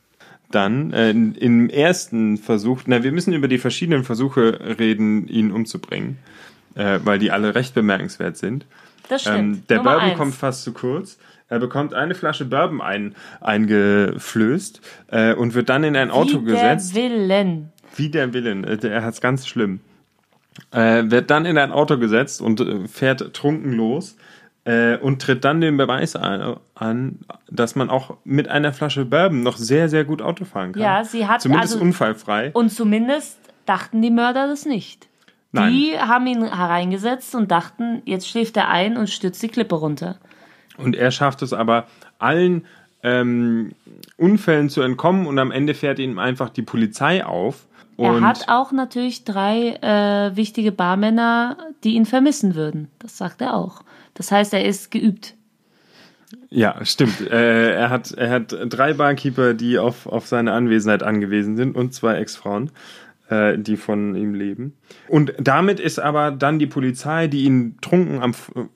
dann 0.55 0.93
äh, 0.93 1.11
im 1.11 1.69
ersten 1.69 2.39
Versuch, 2.39 2.83
na, 2.87 3.03
wir 3.03 3.13
müssen 3.13 3.33
über 3.33 3.49
die 3.49 3.59
verschiedenen 3.59 4.05
Versuche 4.05 4.79
reden, 4.79 5.29
ihn 5.29 5.53
umzubringen, 5.53 6.19
äh, 6.75 7.01
weil 7.05 7.19
die 7.19 7.31
alle 7.31 7.55
recht 7.55 7.75
bemerkenswert 7.75 8.37
sind. 8.37 8.67
Das 9.09 9.23
stimmt. 9.23 9.39
Ähm, 9.39 9.63
der 9.69 9.79
Nummer 9.79 9.91
Bourbon 9.91 10.09
eins. 10.11 10.19
kommt 10.19 10.35
fast 10.35 10.63
zu 10.63 10.73
kurz. 10.73 11.19
Er 11.49 11.59
bekommt 11.59 11.93
eine 11.93 12.15
Flasche 12.15 12.45
Bourbon 12.45 12.81
ein, 12.81 13.15
eingeflößt 13.41 14.81
äh, 15.09 15.35
und 15.35 15.55
wird 15.55 15.69
dann 15.69 15.85
in 15.85 15.97
ein 15.97 16.11
Auto 16.11 16.41
Wie 16.41 16.45
gesetzt. 16.47 16.97
Der 16.97 17.03
Willen. 17.11 17.73
Wie 17.97 18.09
der 18.09 18.33
Willen. 18.33 18.65
Äh, 18.65 18.79
er 18.87 19.05
hat 19.05 19.15
es 19.15 19.21
ganz 19.21 19.47
schlimm. 19.47 19.81
Äh, 20.71 21.11
wird 21.11 21.31
dann 21.31 21.45
in 21.45 21.59
ein 21.59 21.73
Auto 21.73 21.99
gesetzt 21.99 22.41
und 22.41 22.61
äh, 22.61 22.89
fährt 22.89 23.35
trunken 23.35 23.73
los 23.73 24.17
äh, 24.65 24.97
und 24.97 25.21
tritt 25.23 25.45
dann 25.45 25.61
den 25.61 25.77
Beweis 25.77 26.17
an, 26.17 26.57
an, 26.75 27.19
dass 27.51 27.75
man 27.75 27.91
auch 27.91 28.17
mit 28.25 28.49
einer 28.49 28.73
Flasche 28.73 29.05
Bourbon 29.05 29.43
noch 29.43 29.57
sehr, 29.57 29.89
sehr 29.89 30.05
gut 30.05 30.23
Auto 30.23 30.45
fahren 30.45 30.73
kann. 30.73 30.83
Ja, 30.83 31.05
sie 31.05 31.27
hat 31.27 31.43
zumindest 31.43 31.75
also, 31.75 31.85
unfallfrei. 31.85 32.51
Und 32.53 32.71
zumindest 32.71 33.39
dachten 33.67 34.03
die 34.03 34.11
Mörder 34.11 34.47
das 34.47 34.65
nicht. 34.65 35.09
Nein. 35.53 35.73
Die 35.73 35.99
haben 35.99 36.27
ihn 36.27 36.43
hereingesetzt 36.43 37.35
und 37.35 37.51
dachten, 37.51 38.03
jetzt 38.05 38.29
schläft 38.29 38.57
er 38.57 38.69
ein 38.69 38.97
und 38.97 39.11
stürzt 39.11 39.43
die 39.43 39.49
Klippe 39.49 39.75
runter. 39.75 40.17
Und 40.79 40.97
er 40.97 41.11
schafft 41.11 41.43
es 41.43 41.53
aber 41.53 41.87
allen 42.19 42.65
ähm, 43.03 43.73
Unfällen 44.17 44.71
zu 44.71 44.81
entkommen 44.81 45.27
und 45.27 45.39
am 45.39 45.51
Ende 45.51 45.75
fährt 45.75 45.99
ihm 45.99 46.19
einfach 46.19 46.49
die 46.49 46.63
Polizei 46.63 47.25
auf. 47.25 47.67
Er 47.99 48.21
hat 48.21 48.49
auch 48.49 48.73
natürlich 48.73 49.25
drei 49.25 49.75
äh, 49.81 50.37
wichtige 50.37 50.73
Barmänner, 50.73 51.57
die 51.85 51.95
ihn 51.95 52.07
vermissen 52.07 52.55
würden. 52.55 52.89
Das 52.99 53.19
sagt 53.19 53.41
er 53.41 53.55
auch. 53.55 53.83
Das 54.15 54.31
heißt, 54.31 54.53
er 54.55 54.65
ist 54.65 54.91
geübt. 54.91 55.35
Ja, 56.51 56.85
stimmt. 56.85 57.21
äh, 57.21 57.75
er, 57.75 57.91
hat, 57.91 58.13
er 58.13 58.31
hat 58.31 58.57
drei 58.67 58.95
Barkeeper, 58.95 59.55
die 59.55 59.79
auf, 59.79 60.07
auf 60.07 60.27
seine 60.27 60.53
Anwesenheit 60.53 61.03
angewiesen 61.03 61.57
sind 61.57 61.77
und 61.77 61.95
zwei 61.95 62.17
Ex-Frauen, 62.17 62.71
äh, 63.29 63.59
die 63.59 63.77
von 63.77 64.15
ihm 64.15 64.35
leben. 64.35 64.75
Und 65.09 65.35
damit 65.39 65.81
ist 65.81 65.99
aber 65.99 66.31
dann 66.31 66.59
die 66.59 66.67
Polizei, 66.67 67.27
die 67.27 67.45
ihn 67.45 67.79
trunken 67.81 68.23
am 68.23 68.35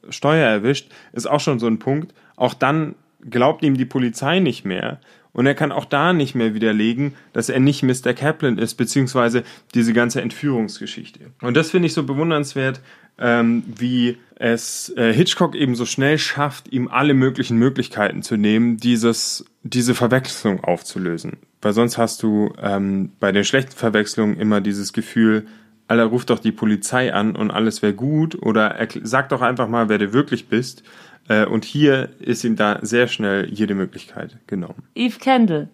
Steuer 0.09 0.49
erwischt, 0.49 0.91
ist 1.13 1.27
auch 1.27 1.41
schon 1.41 1.59
so 1.59 1.67
ein 1.67 1.79
Punkt. 1.79 2.15
Auch 2.37 2.55
dann 2.55 2.95
glaubt 3.29 3.63
ihm 3.63 3.77
die 3.77 3.85
Polizei 3.85 4.41
nicht 4.41 4.65
mehr. 4.65 5.01
Und 5.37 5.45
er 5.45 5.55
kann 5.55 5.71
auch 5.71 5.85
da 5.85 6.15
nicht 6.15 6.35
mehr 6.35 6.55
widerlegen, 6.55 7.13
dass 7.35 7.51
er 7.51 7.61
nicht 7.61 7.83
Mr. 7.83 8.15
Kaplan 8.15 8.57
ist, 8.57 8.77
beziehungsweise 8.77 9.43
diese 9.75 9.93
ganze 9.93 10.23
Entführungsgeschichte. 10.23 11.21
Und 11.43 11.59
das 11.59 11.73
finde 11.73 11.89
ich 11.89 11.93
so 11.93 12.05
bewundernswert, 12.05 12.81
ähm, 13.19 13.63
wie 13.67 14.17
es 14.37 14.89
äh, 14.97 15.13
Hitchcock 15.13 15.55
eben 15.55 15.75
so 15.75 15.85
schnell 15.85 16.17
schafft, 16.17 16.73
ihm 16.73 16.89
alle 16.89 17.13
möglichen 17.13 17.59
Möglichkeiten 17.59 18.23
zu 18.23 18.39
nehmen, 18.39 18.79
dieses, 18.79 19.45
diese 19.63 19.95
Verwechslung 19.95 20.65
aufzulösen. 20.65 21.37
Weil 21.61 21.75
sonst 21.75 21.99
hast 21.99 22.23
du 22.23 22.55
ähm, 22.59 23.13
bei 23.21 23.31
den 23.31 23.45
schlechten 23.45 23.77
Verwechslungen 23.77 24.39
immer 24.39 24.63
dieses 24.63 24.95
Gefühl, 24.95 25.47
aller 25.87 26.05
ruft 26.05 26.31
doch 26.31 26.39
die 26.39 26.51
Polizei 26.53 27.13
an 27.13 27.37
und 27.37 27.51
alles 27.51 27.83
wäre 27.83 27.93
gut 27.93 28.41
oder 28.41 28.75
sag 29.03 29.29
doch 29.29 29.43
einfach 29.43 29.69
mal, 29.69 29.91
wer 29.91 29.99
du 29.99 30.15
wirklich 30.15 30.49
bist. 30.49 30.83
Äh, 31.29 31.47
und 31.47 31.65
hier 31.65 32.11
ist 32.21 32.45
ihm 32.45 32.57
da 32.57 32.79
sehr 32.83 33.09
schnell 33.09 33.53
jede 33.53 33.75
Möglichkeit 33.75 34.39
genommen. 34.47 34.85
Eve 34.95 35.19
Kendall 35.19 35.69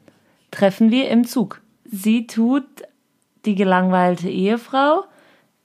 treffen 0.51 0.91
wir 0.91 1.09
im 1.11 1.25
Zug. 1.25 1.61
Sie 1.85 2.27
tut 2.27 2.65
die 3.45 3.55
gelangweilte 3.55 4.29
Ehefrau, 4.29 5.05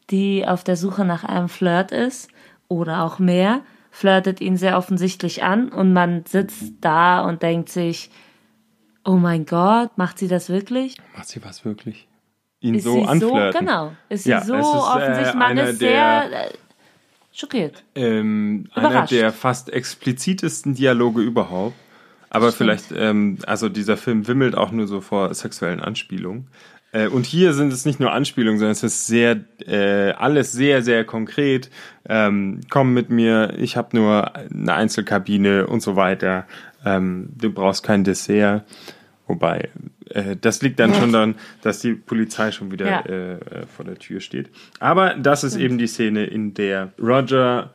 die 0.10 0.46
auf 0.48 0.63
der 0.63 0.75
Suche 0.75 1.06
nach 1.06 1.24
einem 1.24 1.50
Flirt 1.50 1.91
ist 1.91 2.29
oder 2.67 3.03
auch 3.03 3.20
mehr, 3.20 3.62
flirtet 3.91 4.41
ihn 4.41 4.58
sehr 4.58 4.77
offensichtlich 4.77 5.44
an 5.44 5.70
und 5.70 5.94
man 5.94 6.25
sitzt 6.25 6.74
da 6.82 7.22
und 7.22 7.44
denkt 7.44 7.70
sich, 7.70 8.10
oh 9.06 9.15
mein 9.15 9.46
Gott, 9.46 9.98
macht 9.98 10.20
sie 10.20 10.27
das 10.27 10.50
wirklich? 10.50 10.98
Macht 11.15 11.27
sie 11.27 11.44
was 11.44 11.65
wirklich? 11.65 12.08
Ihn 12.60 12.75
ist 12.75 12.84
so 12.84 13.03
anflirten? 13.03 13.53
So, 13.53 13.60
genau. 13.60 13.91
Ist 14.10 14.24
sie 14.24 14.32
ja, 14.32 14.41
so 14.41 14.56
ist, 14.56 14.65
äh, 14.65 14.70
offensichtlich? 14.70 15.34
Äh, 15.34 15.38
man 15.38 15.58
ist 15.58 15.79
sehr 15.79 16.32
äh, 16.32 16.50
schockiert. 17.39 17.84
Ähm, 17.96 18.67
einer 18.74 19.06
der 19.06 19.32
fast 19.32 19.72
explizitesten 19.72 20.74
Dialoge 20.74 21.22
überhaupt. 21.22 21.75
Aber 22.29 22.51
Stimmt. 22.51 22.58
vielleicht, 22.58 22.91
ähm, 22.96 23.38
also 23.46 23.70
dieser 23.70 23.96
Film 23.96 24.27
wimmelt 24.27 24.56
auch 24.56 24.72
nur 24.72 24.88
so 24.88 25.00
vor 25.00 25.34
sexuellen 25.34 25.79
Anspielungen. 25.79 26.48
Äh, 26.91 27.08
und 27.08 27.25
hier 27.25 27.53
sind 27.53 27.72
es 27.72 27.86
nicht 27.86 28.00
nur 28.00 28.12
Anspielungen, 28.12 28.60
sondern 28.60 28.74
es 28.74 28.84
ist 28.84 29.08
sehr, 29.08 29.39
äh, 29.65 30.12
alles 30.12 30.51
sehr, 30.51 30.82
sehr 30.82 31.06
konkret. 31.06 31.70
Ähm, 32.08 32.62
komm 32.70 32.94
mit 32.94 33.10
mir, 33.10 33.53
ich 33.58 33.77
habe 33.77 33.96
nur 33.96 34.36
eine 34.36 34.74
Einzelkabine 34.74 35.67
und 35.67 35.82
so 35.82 35.96
weiter. 35.96 36.46
Ähm, 36.86 37.29
du 37.36 37.51
brauchst 37.51 37.84
kein 37.84 38.03
Dessert. 38.03 38.65
Wobei, 39.27 39.70
das 40.42 40.62
liegt 40.62 40.80
dann 40.80 40.94
schon 40.94 41.12
daran, 41.12 41.36
dass 41.62 41.80
die 41.80 41.94
Polizei 41.94 42.52
schon 42.52 42.72
wieder 42.72 42.86
ja. 42.86 43.02
äh, 43.02 43.66
vor 43.68 43.86
der 43.86 43.98
Tür 43.98 44.20
steht. 44.20 44.50
Aber 44.80 45.16
das 45.16 45.44
ist 45.44 45.56
eben 45.56 45.78
die 45.78 45.88
Szene, 45.88 46.26
in 46.26 46.54
der 46.54 46.94
Roger 47.00 47.72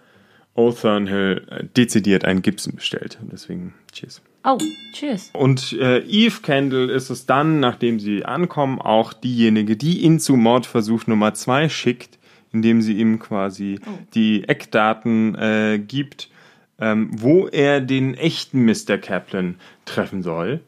Old 0.54 0.80
Thornhill 0.80 1.46
äh, 1.50 1.64
dezidiert 1.76 2.24
einen 2.24 2.42
Gibson 2.42 2.74
bestellt. 2.74 3.18
Und 3.20 3.32
deswegen, 3.32 3.74
cheers. 3.92 4.20
Oh, 4.44 4.58
cheers. 4.92 5.30
Und 5.32 5.72
äh, 5.72 6.00
Eve 6.00 6.40
Kendall 6.42 6.90
ist 6.90 7.10
es 7.10 7.26
dann, 7.26 7.60
nachdem 7.60 8.00
sie 8.00 8.24
ankommen, 8.24 8.80
auch 8.80 9.12
diejenige, 9.12 9.76
die 9.76 10.00
ihn 10.00 10.20
zu 10.20 10.36
Mordversuch 10.36 11.06
Nummer 11.06 11.32
2 11.32 11.68
schickt, 11.68 12.18
indem 12.52 12.82
sie 12.82 12.98
ihm 12.98 13.18
quasi 13.18 13.78
oh. 13.86 13.90
die 14.14 14.46
Eckdaten 14.46 15.34
äh, 15.36 15.78
gibt, 15.78 16.28
ähm, 16.78 17.10
wo 17.12 17.46
er 17.46 17.80
den 17.80 18.14
echten 18.14 18.64
Mr. 18.64 18.98
Kaplan 18.98 19.56
treffen 19.86 20.22
soll. 20.22 20.60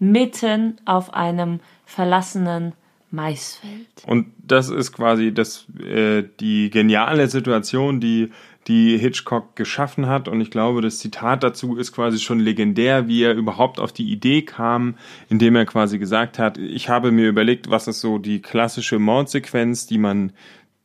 Mitten 0.00 0.78
auf 0.84 1.14
einem 1.14 1.60
verlassenen 1.84 2.72
Maisfeld. 3.12 3.86
Und 4.06 4.32
das 4.38 4.70
ist 4.70 4.92
quasi 4.92 5.32
das, 5.32 5.66
äh, 5.80 6.24
die 6.40 6.70
geniale 6.70 7.28
Situation, 7.28 8.00
die 8.00 8.30
die 8.66 8.98
Hitchcock 8.98 9.56
geschaffen 9.56 10.06
hat. 10.06 10.28
Und 10.28 10.40
ich 10.40 10.50
glaube, 10.50 10.80
das 10.82 10.98
Zitat 10.98 11.42
dazu 11.42 11.76
ist 11.76 11.92
quasi 11.92 12.18
schon 12.18 12.40
legendär, 12.40 13.08
wie 13.08 13.22
er 13.22 13.34
überhaupt 13.34 13.80
auf 13.80 13.92
die 13.92 14.10
Idee 14.10 14.42
kam, 14.42 14.96
indem 15.28 15.56
er 15.56 15.66
quasi 15.66 15.98
gesagt 15.98 16.38
hat, 16.38 16.58
ich 16.58 16.88
habe 16.88 17.10
mir 17.10 17.28
überlegt, 17.28 17.70
was 17.70 17.88
ist 17.88 18.00
so 18.00 18.18
die 18.18 18.40
klassische 18.40 18.98
Mordsequenz, 18.98 19.86
die 19.86 19.98
man, 19.98 20.32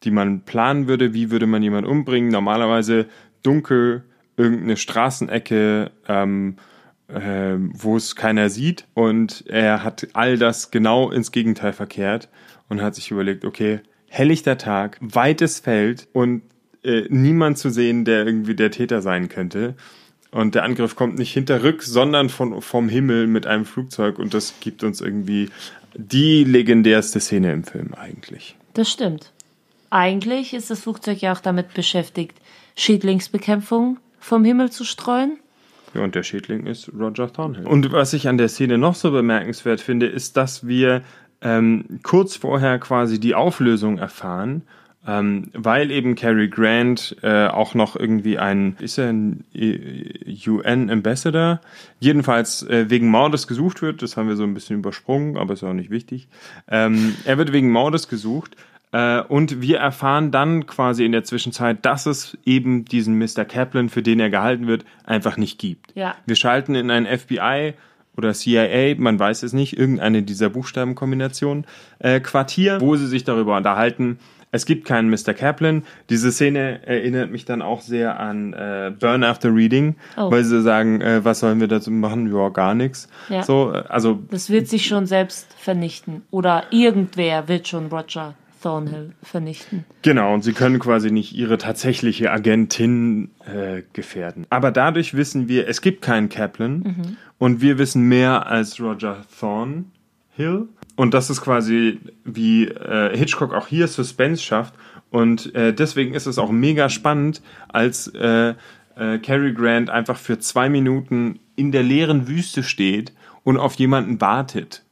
die 0.03 0.11
man 0.11 0.41
planen 0.41 0.87
würde, 0.87 1.13
wie 1.13 1.31
würde 1.31 1.47
man 1.47 1.61
jemanden 1.61 1.89
umbringen. 1.89 2.31
Normalerweise 2.31 3.07
dunkel, 3.43 4.03
irgendeine 4.37 4.77
Straßenecke, 4.77 5.91
ähm, 6.07 6.55
äh, 7.07 7.55
wo 7.57 7.97
es 7.97 8.15
keiner 8.15 8.49
sieht. 8.49 8.85
Und 8.93 9.45
er 9.47 9.83
hat 9.83 10.07
all 10.13 10.37
das 10.37 10.71
genau 10.71 11.11
ins 11.11 11.31
Gegenteil 11.31 11.73
verkehrt 11.73 12.29
und 12.69 12.81
hat 12.81 12.95
sich 12.95 13.11
überlegt, 13.11 13.45
okay, 13.45 13.81
helllichter 14.07 14.57
Tag, 14.57 14.97
weites 15.01 15.59
Feld 15.59 16.07
und 16.13 16.41
äh, 16.83 17.05
niemand 17.09 17.57
zu 17.57 17.69
sehen, 17.69 18.05
der 18.05 18.25
irgendwie 18.25 18.55
der 18.55 18.71
Täter 18.71 19.01
sein 19.01 19.29
könnte. 19.29 19.75
Und 20.31 20.53
der 20.53 20.63
Angriff 20.63 20.95
kommt 20.95 21.17
nicht 21.17 21.33
hinterrück, 21.33 21.81
sondern 21.81 22.29
von, 22.29 22.61
vom 22.61 22.89
Himmel 22.89 23.27
mit 23.27 23.47
einem 23.47 23.65
Flugzeug. 23.65 24.19
Und 24.19 24.33
das 24.33 24.53
gibt 24.59 24.83
uns 24.83 24.99
irgendwie 24.99 25.49
die 25.95 26.43
legendärste 26.43 27.19
Szene 27.19 27.53
im 27.53 27.63
Film 27.63 27.93
eigentlich. 27.93 28.57
Das 28.73 28.91
stimmt. 28.91 29.31
Eigentlich 29.89 30.53
ist 30.53 30.69
das 30.69 30.81
Flugzeug 30.81 31.21
ja 31.21 31.31
auch 31.31 31.39
damit 31.39 31.73
beschäftigt, 31.73 32.37
Schädlingsbekämpfung 32.75 33.97
vom 34.19 34.43
Himmel 34.43 34.71
zu 34.71 34.83
streuen. 34.83 35.39
Ja, 35.95 36.03
und 36.03 36.15
der 36.15 36.23
Schädling 36.23 36.67
ist 36.67 36.91
Roger 36.93 37.31
Thornhill. 37.31 37.65
Und 37.65 37.91
was 37.91 38.13
ich 38.13 38.27
an 38.27 38.37
der 38.37 38.49
Szene 38.49 38.77
noch 38.77 38.95
so 38.95 39.11
bemerkenswert 39.11 39.81
finde, 39.81 40.07
ist, 40.07 40.37
dass 40.37 40.67
wir 40.67 41.01
ähm, 41.41 41.99
kurz 42.03 42.35
vorher 42.35 42.79
quasi 42.79 43.19
die 43.19 43.35
Auflösung 43.35 43.97
erfahren 43.97 44.63
ähm, 45.07 45.51
weil 45.53 45.91
eben 45.91 46.15
Cary 46.15 46.47
Grant 46.47 47.15
äh, 47.21 47.47
auch 47.47 47.75
noch 47.75 47.95
irgendwie 47.95 48.39
ein, 48.39 48.75
ist 48.79 48.97
er 48.97 49.09
ein 49.09 49.43
UN-Ambassador? 49.53 51.61
Jedenfalls 51.99 52.63
äh, 52.63 52.89
wegen 52.89 53.09
Mordes 53.09 53.47
gesucht 53.47 53.81
wird, 53.81 54.01
das 54.01 54.17
haben 54.17 54.27
wir 54.27 54.35
so 54.35 54.43
ein 54.43 54.53
bisschen 54.53 54.77
übersprungen, 54.77 55.37
aber 55.37 55.53
ist 55.53 55.63
auch 55.63 55.73
nicht 55.73 55.91
wichtig. 55.91 56.27
Ähm, 56.67 57.15
er 57.25 57.37
wird 57.37 57.53
wegen 57.53 57.71
Mordes 57.71 58.07
gesucht 58.07 58.55
äh, 58.95 59.21
und 59.27 59.61
wir 59.61 59.79
erfahren 59.79 60.31
dann 60.31 60.67
quasi 60.67 61.03
in 61.03 61.11
der 61.11 61.25
Zwischenzeit, 61.25 61.85
dass 61.85 62.05
es 62.05 62.37
eben 62.45 62.85
diesen 62.85 63.17
Mr. 63.17 63.43
Kaplan, 63.43 63.89
für 63.89 64.01
den 64.01 64.21
er 64.21 64.29
gehalten 64.29 64.67
wird, 64.67 64.85
einfach 65.03 65.35
nicht 65.35 65.59
gibt. 65.59 65.91
Ja. 65.95 66.15
Wir 66.25 66.37
schalten 66.37 66.75
in 66.75 66.89
ein 66.89 67.05
FBI 67.05 67.73
oder 68.15 68.33
CIA, 68.33 68.95
man 68.97 69.19
weiß 69.19 69.43
es 69.43 69.51
nicht, 69.51 69.77
irgendeine 69.77 70.23
dieser 70.23 70.49
Buchstabenkombinationen, 70.49 71.65
äh, 71.99 72.21
Quartier, 72.21 72.79
wo 72.79 72.95
sie 72.95 73.07
sich 73.07 73.25
darüber 73.25 73.57
unterhalten, 73.57 74.17
es 74.51 74.65
gibt 74.65 74.85
keinen 74.85 75.09
Mr. 75.09 75.33
Kaplan. 75.33 75.83
Diese 76.09 76.31
Szene 76.31 76.87
erinnert 76.87 77.29
mich 77.29 77.43
dann 77.43 77.61
auch 77.61 77.81
sehr 77.81 78.17
an 78.21 78.53
äh, 78.53 78.93
Burn 78.97 79.25
After 79.25 79.53
Reading, 79.53 79.97
oh. 80.15 80.31
weil 80.31 80.45
sie 80.45 80.61
sagen, 80.61 81.01
äh, 81.01 81.25
was 81.25 81.41
sollen 81.41 81.59
wir 81.59 81.67
dazu 81.67 81.91
machen? 81.91 82.33
Ja, 82.33 82.47
gar 82.47 82.73
nichts. 82.73 83.09
Ja. 83.27 83.43
So, 83.43 83.73
äh, 83.73 83.83
also 83.89 84.19
das 84.31 84.49
wird 84.49 84.69
sich 84.69 84.85
schon 84.85 85.07
selbst 85.07 85.53
vernichten 85.59 86.21
oder 86.31 86.63
irgendwer 86.71 87.49
wird 87.49 87.67
schon 87.67 87.87
Roger 87.87 88.33
Thornhill 88.65 89.13
vernichten. 89.21 89.85
Genau, 90.01 90.33
und 90.33 90.43
sie 90.43 90.53
können 90.53 90.79
quasi 90.79 91.11
nicht 91.11 91.35
ihre 91.35 91.59
tatsächliche 91.59 92.31
Agentin 92.31 93.29
äh, 93.45 93.83
gefährden. 93.93 94.47
Aber 94.49 94.71
dadurch 94.71 95.13
wissen 95.13 95.47
wir, 95.47 95.67
es 95.67 95.81
gibt 95.81 96.01
keinen 96.01 96.29
Kaplan 96.29 96.79
mhm. 96.79 97.17
und 97.37 97.61
wir 97.61 97.77
wissen 97.77 98.01
mehr 98.01 98.47
als 98.47 98.79
Roger 98.81 99.23
Thornhill. 99.39 100.67
Und 100.95 101.13
das 101.13 101.29
ist 101.29 101.41
quasi, 101.41 101.99
wie 102.23 102.65
äh, 102.69 103.15
Hitchcock 103.15 103.53
auch 103.53 103.67
hier 103.67 103.87
Suspense 103.87 104.41
schafft. 104.41 104.73
Und 105.11 105.53
äh, 105.53 105.71
deswegen 105.71 106.15
ist 106.15 106.25
es 106.25 106.39
auch 106.39 106.49
mega 106.49 106.89
spannend, 106.89 107.43
als 107.67 108.07
äh, 108.15 108.55
äh, 108.95 109.19
Cary 109.19 109.53
Grant 109.53 109.91
einfach 109.91 110.17
für 110.17 110.39
zwei 110.39 110.69
Minuten 110.69 111.39
in 111.55 111.71
der 111.71 111.83
leeren 111.83 112.27
Wüste 112.27 112.63
steht 112.63 113.13
und 113.43 113.57
auf 113.57 113.75
jemanden 113.75 114.19
wartet. 114.21 114.83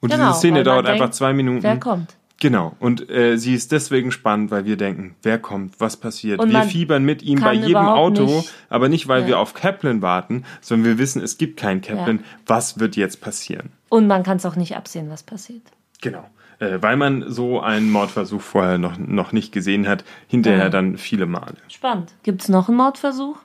Und 0.00 0.10
genau, 0.10 0.28
diese 0.28 0.38
Szene 0.38 0.64
dauert 0.64 0.88
denkt, 0.88 1.00
einfach 1.00 1.14
zwei 1.14 1.32
Minuten. 1.32 1.62
Wer 1.62 1.78
kommt? 1.78 2.16
Genau, 2.40 2.74
und 2.80 3.10
äh, 3.10 3.36
sie 3.36 3.54
ist 3.54 3.70
deswegen 3.70 4.10
spannend, 4.10 4.50
weil 4.50 4.64
wir 4.64 4.78
denken, 4.78 5.14
wer 5.22 5.38
kommt, 5.38 5.78
was 5.78 5.98
passiert. 5.98 6.42
wir 6.42 6.62
fiebern 6.62 7.04
mit 7.04 7.22
ihm 7.22 7.38
bei 7.38 7.52
jedem 7.52 7.76
Auto, 7.76 8.24
nicht, 8.24 8.52
aber 8.70 8.88
nicht, 8.88 9.08
weil 9.08 9.22
ja. 9.22 9.28
wir 9.28 9.38
auf 9.38 9.52
Kaplan 9.52 10.00
warten, 10.00 10.44
sondern 10.62 10.86
wir 10.86 10.98
wissen, 10.98 11.22
es 11.22 11.36
gibt 11.36 11.58
keinen 11.58 11.82
Kaplan. 11.82 12.16
Ja. 12.16 12.24
Was 12.46 12.80
wird 12.80 12.96
jetzt 12.96 13.20
passieren? 13.20 13.70
Und 13.90 14.06
man 14.06 14.22
kann 14.22 14.38
es 14.38 14.46
auch 14.46 14.56
nicht 14.56 14.74
absehen, 14.74 15.10
was 15.10 15.22
passiert. 15.22 15.62
Genau. 16.00 16.24
Äh, 16.60 16.78
weil 16.80 16.96
man 16.96 17.30
so 17.30 17.60
einen 17.60 17.90
Mordversuch 17.90 18.40
vorher 18.40 18.78
noch, 18.78 18.96
noch 18.96 19.32
nicht 19.32 19.52
gesehen 19.52 19.86
hat, 19.86 20.04
hinterher 20.26 20.64
ja. 20.64 20.70
dann 20.70 20.96
viele 20.96 21.26
Male. 21.26 21.56
Spannend. 21.68 22.14
Gibt 22.22 22.40
es 22.40 22.48
noch 22.48 22.68
einen 22.68 22.78
Mordversuch? 22.78 23.36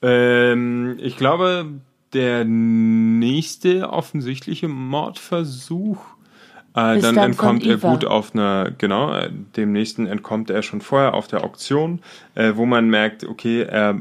Ähm, 0.00 0.96
ich 1.00 1.16
glaube, 1.16 1.66
der 2.12 2.44
nächste 2.44 3.90
offensichtliche 3.90 4.68
Mordversuch 4.68 6.15
äh, 6.76 7.00
dann, 7.00 7.16
entkommt 7.16 7.66
er 7.66 7.78
gut 7.78 8.04
auf 8.04 8.34
einer, 8.34 8.70
genau, 8.76 9.14
äh, 9.14 9.30
dem 9.56 9.72
nächsten 9.72 10.06
entkommt 10.06 10.50
er 10.50 10.62
schon 10.62 10.80
vorher 10.80 11.14
auf 11.14 11.26
der 11.26 11.42
Auktion, 11.42 12.00
äh, 12.34 12.52
wo 12.54 12.66
man 12.66 12.88
merkt, 12.88 13.24
okay, 13.24 13.62
er 13.62 14.00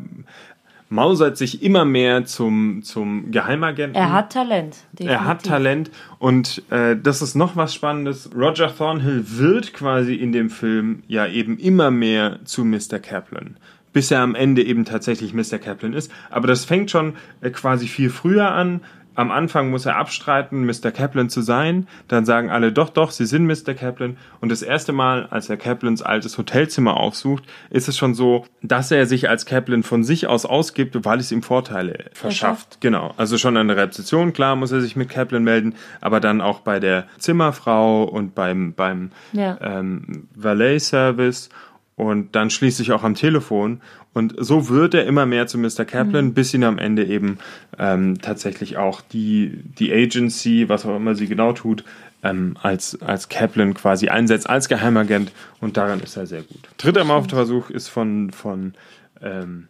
mausert 0.89 1.38
sich 1.38 1.63
immer 1.63 1.83
mehr 1.83 2.25
zum, 2.25 2.83
zum 2.83 3.31
Geheimagenten. 3.31 3.95
Er 3.95 4.11
hat 4.11 4.33
Talent. 4.33 4.77
Definitiv. 4.93 5.09
Er 5.09 5.25
hat 5.25 5.43
Talent 5.43 5.91
und 6.19 6.63
äh, 6.69 6.95
das 6.95 7.21
ist 7.21 7.35
noch 7.35 7.55
was 7.55 7.73
Spannendes. 7.73 8.29
Roger 8.35 8.75
Thornhill 8.75 9.23
wird 9.25 9.73
quasi 9.73 10.13
in 10.15 10.31
dem 10.31 10.49
Film 10.49 11.03
ja 11.07 11.25
eben 11.27 11.57
immer 11.57 11.91
mehr 11.91 12.39
zu 12.45 12.65
Mr. 12.65 12.99
Kaplan 12.99 13.57
bis 13.93 14.11
er 14.11 14.19
am 14.19 14.35
Ende 14.35 14.61
eben 14.61 14.83
tatsächlich 14.83 15.33
Mr. 15.33 15.57
Kaplan 15.57 15.93
ist. 15.93 16.11
Aber 16.29 16.47
das 16.47 16.65
fängt 16.65 16.91
schon 16.91 17.13
äh, 17.39 17.49
quasi 17.49 17.88
viel 17.88 18.09
früher 18.09 18.51
an 18.51 18.81
am 19.15 19.32
Anfang 19.32 19.69
muss 19.69 19.86
er 19.86 19.95
abstreiten, 19.95 20.65
Mr. 20.65 20.91
Kaplan 20.91 21.30
zu 21.30 21.41
sein. 21.41 21.88
Dann 22.08 22.25
sagen 22.25 22.49
alle, 22.49 22.71
doch, 22.71 22.89
doch, 22.89 23.12
sie 23.12 23.25
sind 23.25 23.45
Mr. 23.45 23.73
Kaplan. 23.73 24.17
Und 24.41 24.51
das 24.51 24.62
erste 24.62 24.91
Mal, 24.91 25.28
als 25.28 25.49
er 25.49 25.58
Kaplans 25.58 26.01
altes 26.01 26.38
Hotelzimmer 26.38 26.97
aufsucht, 26.97 27.43
ist 27.69 27.88
es 27.88 27.97
schon 27.97 28.13
so, 28.13 28.45
dass 28.62 28.91
er 28.91 29.06
sich 29.06 29.30
als 29.30 29.45
Kaplan 29.45 29.84
von 29.84 30.04
sich 30.04 30.28
aus 30.28 30.45
ausgibt, 30.45 31.06
weil 31.06 31.19
es 31.19 31.32
ihm 31.32 31.43
Vorteile 31.43 32.06
verschafft. 32.13 32.82
Genau. 32.82 33.13
Also 33.17 33.38
schon 33.38 33.58
an 33.58 33.67
der 33.67 33.78
Rezeption, 33.78 34.34
klar, 34.34 34.56
muss 34.56 34.71
er 34.71 34.82
sich 34.82 34.95
mit 34.95 35.10
Kaplan 35.10 35.43
melden, 35.43 35.75
aber 36.01 36.19
dann 36.19 36.41
auch 36.41 36.60
bei 36.60 36.80
der 36.80 37.06
Zimmerfrau 37.17 38.04
und 38.04 38.36
beim, 38.36 38.73
beim 38.73 39.12
ja. 39.32 39.58
ähm, 39.62 40.28
Valet-Service 40.36 41.49
und 41.95 42.36
dann 42.36 42.49
schließlich 42.49 42.91
auch 42.91 43.03
am 43.03 43.15
Telefon. 43.15 43.81
Und 44.13 44.34
so 44.38 44.69
wird 44.69 44.93
er 44.93 45.05
immer 45.05 45.25
mehr 45.25 45.47
zu 45.47 45.58
Mr. 45.58 45.86
Kaplan, 45.86 46.25
mhm. 46.25 46.34
bis 46.34 46.53
ihn 46.53 46.63
am 46.63 46.77
Ende 46.77 47.05
eben 47.05 47.38
ähm, 47.79 48.21
tatsächlich 48.21 48.77
auch 48.77 49.01
die, 49.01 49.62
die 49.77 49.91
Agency, 49.93 50.67
was 50.67 50.86
auch 50.86 50.95
immer 50.95 51.15
sie 51.15 51.27
genau 51.27 51.53
tut, 51.53 51.84
ähm, 52.23 52.58
als, 52.62 53.01
als 53.01 53.29
Kaplan 53.29 53.73
quasi 53.73 54.10
einsetzt, 54.10 54.49
als 54.49 54.67
Geheimagent. 54.67 55.31
Und 55.62 55.77
daran 55.77 55.99
ist 55.99 56.17
er 56.17 56.25
sehr 56.25 56.41
gut. 56.43 56.69
Dritter 56.77 57.03
Mordversuch 57.03 57.69
ist 57.69 57.88
von, 57.88 58.31
von 58.31 58.73
ähm, 59.21 59.67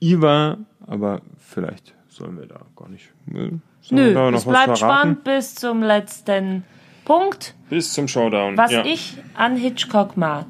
Iva, 0.00 0.58
aber 0.86 1.22
vielleicht 1.38 1.94
sollen 2.08 2.38
wir 2.38 2.46
da 2.46 2.60
gar 2.76 2.88
nicht. 2.88 3.10
Äh, 3.32 3.52
Nö, 3.90 4.14
da 4.14 4.30
es 4.30 4.44
bleibt 4.44 4.78
spannend 4.78 5.24
bis 5.24 5.54
zum 5.54 5.82
letzten 5.82 6.64
Punkt. 7.04 7.54
Bis 7.68 7.92
zum 7.92 8.08
Showdown. 8.08 8.56
Was 8.56 8.72
ja. 8.72 8.84
ich 8.84 9.18
an 9.34 9.56
Hitchcock 9.56 10.16
mag, 10.16 10.46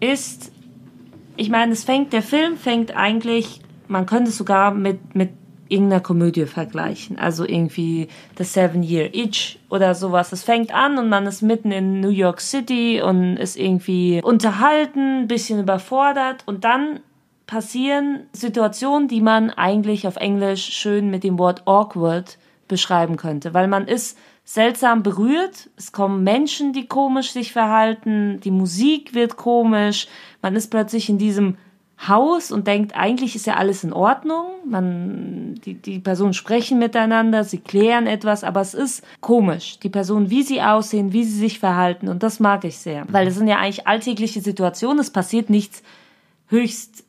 ist, 0.00 0.52
ich 1.36 1.50
meine, 1.50 1.72
es 1.72 1.84
fängt, 1.84 2.12
der 2.12 2.22
Film 2.22 2.56
fängt 2.56 2.96
eigentlich, 2.96 3.60
man 3.88 4.06
könnte 4.06 4.30
es 4.30 4.36
sogar 4.36 4.72
mit, 4.72 5.14
mit 5.14 5.30
irgendeiner 5.70 6.02
Komödie 6.02 6.46
vergleichen. 6.46 7.18
Also 7.18 7.46
irgendwie 7.46 8.08
The 8.36 8.44
Seven 8.44 8.82
Year 8.82 9.14
Itch 9.14 9.58
oder 9.68 9.94
sowas. 9.94 10.32
Es 10.32 10.42
fängt 10.42 10.74
an 10.74 10.98
und 10.98 11.08
man 11.08 11.26
ist 11.26 11.42
mitten 11.42 11.70
in 11.70 12.00
New 12.00 12.10
York 12.10 12.40
City 12.40 13.00
und 13.00 13.36
ist 13.36 13.56
irgendwie 13.56 14.20
unterhalten, 14.22 15.28
bisschen 15.28 15.60
überfordert 15.60 16.42
und 16.46 16.64
dann 16.64 17.00
passieren 17.46 18.26
Situationen, 18.32 19.08
die 19.08 19.20
man 19.20 19.50
eigentlich 19.50 20.06
auf 20.06 20.16
Englisch 20.16 20.64
schön 20.64 21.10
mit 21.10 21.24
dem 21.24 21.38
Wort 21.38 21.66
awkward 21.66 22.38
beschreiben 22.68 23.16
könnte, 23.16 23.54
weil 23.54 23.66
man 23.66 23.88
ist 23.88 24.16
seltsam 24.44 25.02
berührt. 25.02 25.70
Es 25.76 25.92
kommen 25.92 26.24
Menschen, 26.24 26.72
die 26.72 26.86
komisch 26.86 27.32
sich 27.32 27.52
verhalten. 27.52 28.40
Die 28.40 28.50
Musik 28.50 29.14
wird 29.14 29.36
komisch. 29.36 30.08
Man 30.42 30.56
ist 30.56 30.70
plötzlich 30.70 31.08
in 31.08 31.18
diesem 31.18 31.56
Haus 32.08 32.50
und 32.50 32.66
denkt, 32.66 32.96
eigentlich 32.96 33.36
ist 33.36 33.46
ja 33.46 33.56
alles 33.56 33.84
in 33.84 33.92
Ordnung. 33.92 34.46
Man, 34.64 35.56
die, 35.66 35.74
die 35.74 35.98
Personen 35.98 36.32
sprechen 36.32 36.78
miteinander, 36.78 37.44
sie 37.44 37.58
klären 37.58 38.06
etwas, 38.06 38.42
aber 38.42 38.62
es 38.62 38.72
ist 38.72 39.04
komisch. 39.20 39.78
Die 39.80 39.90
Personen, 39.90 40.30
wie 40.30 40.42
sie 40.42 40.62
aussehen, 40.62 41.12
wie 41.12 41.24
sie 41.24 41.38
sich 41.38 41.58
verhalten 41.58 42.08
und 42.08 42.22
das 42.22 42.40
mag 42.40 42.64
ich 42.64 42.78
sehr. 42.78 43.04
Weil 43.08 43.26
es 43.26 43.34
sind 43.34 43.48
ja 43.48 43.58
eigentlich 43.58 43.86
alltägliche 43.86 44.40
Situationen, 44.40 44.98
es 44.98 45.10
passiert 45.10 45.50
nichts 45.50 45.82
höchst 46.46 47.04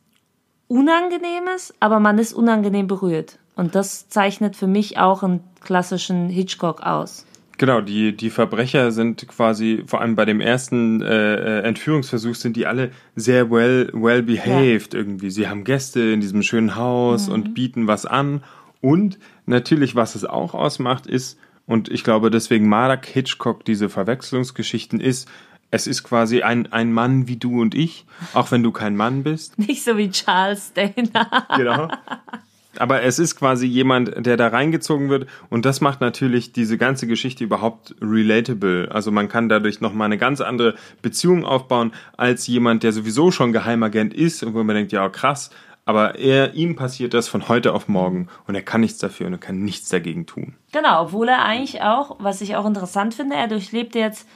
Unangenehmes, 0.68 1.74
aber 1.80 2.00
man 2.00 2.18
ist 2.18 2.32
unangenehm 2.32 2.86
berührt. 2.86 3.38
Und 3.54 3.74
das 3.74 4.08
zeichnet 4.08 4.56
für 4.56 4.66
mich 4.66 4.98
auch 4.98 5.22
einen 5.22 5.40
klassischen 5.60 6.28
Hitchcock 6.28 6.82
aus. 6.82 7.26
Genau, 7.58 7.80
die, 7.80 8.16
die 8.16 8.30
Verbrecher 8.30 8.90
sind 8.92 9.28
quasi, 9.28 9.84
vor 9.86 10.00
allem 10.00 10.16
bei 10.16 10.24
dem 10.24 10.40
ersten 10.40 11.02
äh, 11.02 11.60
Entführungsversuch, 11.60 12.34
sind 12.34 12.56
die 12.56 12.66
alle 12.66 12.90
sehr 13.14 13.50
well, 13.50 13.90
well 13.92 14.22
behaved 14.22 14.94
ja. 14.94 15.00
irgendwie. 15.00 15.30
Sie 15.30 15.48
haben 15.48 15.64
Gäste 15.64 16.00
in 16.00 16.20
diesem 16.20 16.42
schönen 16.42 16.76
Haus 16.76 17.28
mhm. 17.28 17.34
und 17.34 17.54
bieten 17.54 17.86
was 17.86 18.06
an. 18.06 18.42
Und 18.80 19.18
natürlich, 19.46 19.94
was 19.94 20.14
es 20.14 20.24
auch 20.24 20.54
ausmacht, 20.54 21.06
ist, 21.06 21.38
und 21.66 21.88
ich 21.88 22.02
glaube, 22.02 22.30
deswegen 22.30 22.68
mag 22.68 23.06
Hitchcock 23.06 23.64
diese 23.64 23.88
Verwechslungsgeschichten 23.88 24.98
ist, 24.98 25.28
es 25.70 25.86
ist 25.86 26.02
quasi 26.02 26.42
ein, 26.42 26.70
ein 26.72 26.92
Mann 26.92 27.28
wie 27.28 27.36
du 27.36 27.60
und 27.60 27.74
ich, 27.74 28.04
auch 28.34 28.50
wenn 28.50 28.62
du 28.62 28.72
kein 28.72 28.96
Mann 28.96 29.22
bist. 29.22 29.58
Nicht 29.58 29.84
so 29.84 29.96
wie 29.96 30.10
Charles 30.10 30.72
Dana. 30.72 31.46
genau. 31.56 31.88
aber 32.78 33.02
es 33.02 33.18
ist 33.18 33.36
quasi 33.36 33.66
jemand, 33.66 34.26
der 34.26 34.36
da 34.36 34.48
reingezogen 34.48 35.08
wird 35.08 35.26
und 35.50 35.64
das 35.64 35.80
macht 35.80 36.00
natürlich 36.00 36.52
diese 36.52 36.78
ganze 36.78 37.06
Geschichte 37.06 37.44
überhaupt 37.44 37.94
relatable. 38.00 38.88
Also 38.90 39.10
man 39.10 39.28
kann 39.28 39.48
dadurch 39.48 39.80
nochmal 39.80 40.06
eine 40.06 40.18
ganz 40.18 40.40
andere 40.40 40.74
Beziehung 41.02 41.44
aufbauen 41.44 41.92
als 42.16 42.46
jemand, 42.46 42.82
der 42.82 42.92
sowieso 42.92 43.30
schon 43.30 43.52
Geheimagent 43.52 44.14
ist 44.14 44.42
und 44.42 44.54
wo 44.54 44.62
man 44.62 44.76
denkt, 44.76 44.92
ja 44.92 45.08
krass, 45.08 45.50
aber 45.84 46.18
er, 46.18 46.54
ihm 46.54 46.76
passiert 46.76 47.12
das 47.12 47.28
von 47.28 47.48
heute 47.48 47.74
auf 47.74 47.88
morgen 47.88 48.28
und 48.46 48.54
er 48.54 48.62
kann 48.62 48.80
nichts 48.80 48.98
dafür 48.98 49.26
und 49.26 49.32
er 49.32 49.38
kann 49.38 49.62
nichts 49.62 49.88
dagegen 49.88 50.26
tun. 50.26 50.54
Genau, 50.72 51.02
obwohl 51.02 51.28
er 51.28 51.42
eigentlich 51.44 51.82
auch, 51.82 52.16
was 52.20 52.40
ich 52.40 52.56
auch 52.56 52.66
interessant 52.66 53.14
finde, 53.14 53.36
er 53.36 53.48
durchlebt 53.48 53.94
jetzt 53.94 54.28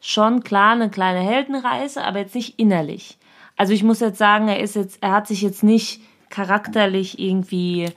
schon 0.00 0.42
klar 0.42 0.72
eine 0.72 0.90
kleine 0.90 1.20
Heldenreise, 1.20 2.04
aber 2.04 2.18
jetzt 2.18 2.34
nicht 2.34 2.58
innerlich. 2.58 3.18
Also 3.56 3.72
ich 3.72 3.82
muss 3.82 4.00
jetzt 4.00 4.18
sagen, 4.18 4.48
er 4.48 4.60
ist 4.60 4.76
jetzt, 4.76 5.02
er 5.02 5.12
hat 5.12 5.26
sich 5.26 5.42
jetzt 5.42 5.62
nicht 5.62 6.00
charakterlich 6.30 7.18
irgendwie 7.18 7.90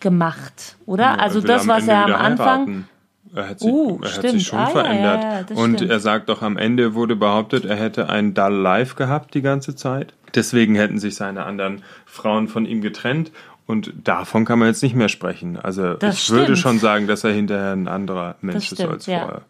gemacht, 0.00 0.76
oder? 0.86 1.04
Ja, 1.04 1.14
also 1.16 1.40
das, 1.40 1.66
was 1.66 1.88
er 1.88 2.04
am 2.04 2.14
Anfang. 2.14 2.60
Heiraten. 2.66 2.88
Er 3.34 3.48
hat 3.50 3.60
sich, 3.60 3.70
uh, 3.70 4.00
er 4.02 4.14
hat 4.14 4.30
sich 4.30 4.46
schon 4.46 4.58
ah, 4.58 4.66
verändert. 4.66 5.22
Ja, 5.22 5.40
ja, 5.40 5.62
und 5.62 5.74
stimmt. 5.76 5.90
er 5.90 6.00
sagt 6.00 6.28
doch, 6.30 6.40
am 6.40 6.56
Ende 6.56 6.94
wurde 6.94 7.16
behauptet, 7.16 7.66
er 7.66 7.76
hätte 7.76 8.08
ein 8.08 8.32
Dull 8.32 8.54
Life 8.54 8.94
gehabt 8.94 9.34
die 9.34 9.42
ganze 9.42 9.74
Zeit. 9.74 10.14
Deswegen 10.34 10.74
hätten 10.74 10.98
sich 10.98 11.16
seine 11.16 11.44
anderen 11.44 11.82
Frauen 12.06 12.48
von 12.48 12.64
ihm 12.64 12.80
getrennt. 12.80 13.32
Und 13.66 13.92
davon 14.04 14.44
kann 14.44 14.58
man 14.58 14.68
jetzt 14.68 14.82
nicht 14.82 14.94
mehr 14.94 15.08
sprechen. 15.08 15.58
Also 15.58 15.94
das 15.94 16.14
ich 16.14 16.20
stimmt. 16.22 16.38
würde 16.38 16.56
schon 16.56 16.78
sagen, 16.78 17.08
dass 17.08 17.24
er 17.24 17.32
hinterher 17.32 17.72
ein 17.72 17.88
anderer 17.88 18.36
Mensch 18.40 18.72
ist 18.72 18.80
als 18.80 19.06
vorher. 19.06 19.42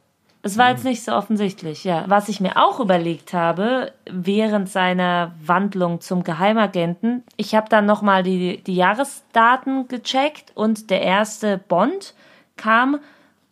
Es 0.46 0.56
war 0.56 0.70
jetzt 0.70 0.84
nicht 0.84 1.02
so 1.02 1.12
offensichtlich, 1.12 1.82
ja. 1.82 2.04
Was 2.06 2.28
ich 2.28 2.40
mir 2.40 2.56
auch 2.56 2.78
überlegt 2.78 3.32
habe, 3.32 3.90
während 4.08 4.68
seiner 4.68 5.34
Wandlung 5.44 6.00
zum 6.00 6.22
Geheimagenten, 6.22 7.24
ich 7.36 7.56
habe 7.56 7.68
dann 7.68 7.84
nochmal 7.84 8.22
die, 8.22 8.62
die 8.62 8.76
Jahresdaten 8.76 9.88
gecheckt 9.88 10.52
und 10.54 10.88
der 10.90 11.02
erste 11.02 11.58
Bond 11.58 12.14
kam 12.56 13.00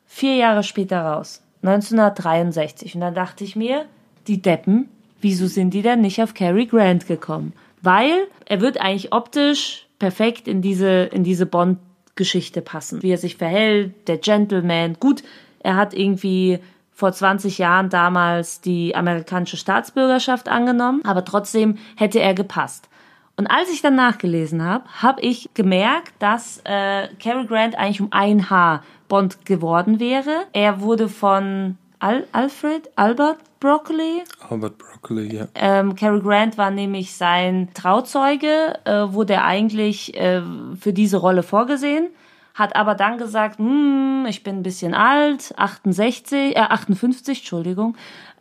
vier 0.07 0.37
Jahre 0.37 0.63
später 0.63 1.01
raus, 1.01 1.43
1963. 1.65 2.95
Und 2.95 3.01
dann 3.01 3.15
dachte 3.15 3.43
ich 3.43 3.57
mir, 3.57 3.87
die 4.29 4.41
Deppen, 4.41 4.89
wieso 5.21 5.49
sind 5.49 5.75
die 5.75 5.83
denn 5.83 6.01
nicht 6.01 6.23
auf 6.23 6.33
Cary 6.33 6.67
Grant 6.67 7.09
gekommen? 7.09 7.55
Weil 7.83 8.29
er 8.47 8.61
wird 8.61 8.81
eigentlich 8.81 9.13
optisch 9.13 9.89
perfekt 9.99 10.47
in 10.47 10.63
diese, 10.63 11.07
in 11.07 11.25
diese 11.25 11.47
Bond-Geschichte 11.47 12.63
passen. 12.63 13.03
Wie 13.03 13.11
er 13.11 13.19
sich 13.19 13.37
verhält, 13.37 14.07
der 14.07 14.19
Gentleman. 14.19 14.95
Gut, 15.01 15.25
er 15.59 15.75
hat 15.75 15.93
irgendwie 15.93 16.61
vor 16.95 17.13
20 17.13 17.59
Jahren 17.59 17.91
damals 17.91 18.61
die 18.61 18.95
amerikanische 18.95 19.57
Staatsbürgerschaft 19.57 20.49
angenommen, 20.49 21.03
aber 21.05 21.25
trotzdem 21.25 21.77
hätte 21.97 22.21
er 22.21 22.35
gepasst. 22.35 22.89
Und 23.37 23.49
als 23.49 23.69
ich 23.71 23.83
dann 23.83 23.97
nachgelesen 23.97 24.63
habe, 24.63 24.85
habe 25.03 25.21
ich 25.21 25.51
gemerkt, 25.55 26.13
dass 26.21 26.61
äh, 26.65 27.09
Cary 27.19 27.47
Grant 27.47 27.77
eigentlich 27.77 28.01
um 28.01 28.13
ein 28.13 28.49
Haar 28.49 28.85
Bond 29.09 29.45
geworden 29.45 29.99
wäre. 29.99 30.45
Er 30.53 30.81
wurde 30.81 31.09
von 31.09 31.77
Al 31.99 32.27
Alfred 32.31 32.89
Albert 32.95 33.39
Broccoli. 33.59 34.23
Albert 34.49 34.79
Broccoli, 34.79 35.35
ja. 35.35 35.49
Ähm, 35.57 35.97
Cary 35.97 36.21
Grant 36.21 36.57
war 36.59 36.71
nämlich 36.71 37.17
sein 37.17 37.71
Trauzeuge, 37.75 38.79
äh, 38.85 39.13
wurde 39.13 39.35
er 39.35 39.45
eigentlich 39.45 40.17
äh, 40.17 40.43
für 40.79 40.93
diese 40.93 41.17
Rolle 41.17 41.43
vorgesehen 41.43 42.11
hat 42.55 42.77
aber 42.77 42.95
dann 42.95 43.19
gesagt, 43.19 43.59
hm, 43.59 44.27
ich 44.29 44.43
bin 44.43 44.57
ein 44.57 44.63
bisschen 44.63 44.95
alt, 44.95 45.53
68, 45.57 46.57
äh, 46.57 46.61
58, 46.61 47.39
Entschuldigung, 47.39 47.97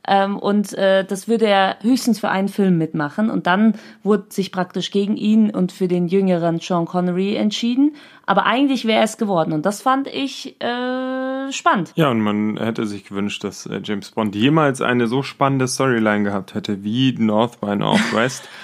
ähm, 0.06 0.38
und 0.38 0.73
äh, 0.73 1.06
das 1.06 1.28
würde 1.28 1.47
er 1.47 1.78
höchstens 1.82 2.19
für 2.19 2.30
einen 2.30 2.49
Film 2.49 2.78
mitmachen. 2.78 3.30
Und 3.30 3.47
dann 3.47 3.76
wurde 4.04 4.26
sich 4.30 4.52
praktisch 4.52 4.91
gegen 4.91 5.15
ihn 5.15 5.49
und 5.49 5.71
für 5.71 5.88
den 5.88 6.08
jüngeren 6.08 6.60
Sean 6.60 6.86
Connery 6.86 7.36
entschieden. 7.36 7.95
Aber 8.26 8.45
eigentlich 8.45 8.86
wäre 8.86 9.04
es 9.04 9.17
geworden. 9.17 9.54
Und 9.54 9.65
das 9.65 9.82
fand 9.82 10.08
ich 10.08 10.62
äh, 10.62 11.52
spannend. 11.52 11.93
Ja, 11.95 12.10
und 12.10 12.19
man 12.19 12.58
hätte 12.58 12.86
sich 12.86 13.06
gewünscht, 13.06 13.43
dass 13.43 13.65
äh, 13.65 13.80
James 13.84 14.12
Bond 14.12 14.36
jemals 14.36 14.82
eine 14.82 15.08
so 15.08 15.23
spannende 15.23 15.67
Storyline 15.67 16.23
gehabt 16.23 16.54
hätte 16.54 16.84
wie 16.84 17.15
North 17.17 17.62
by 17.62 17.76
Northwest. 17.76 18.47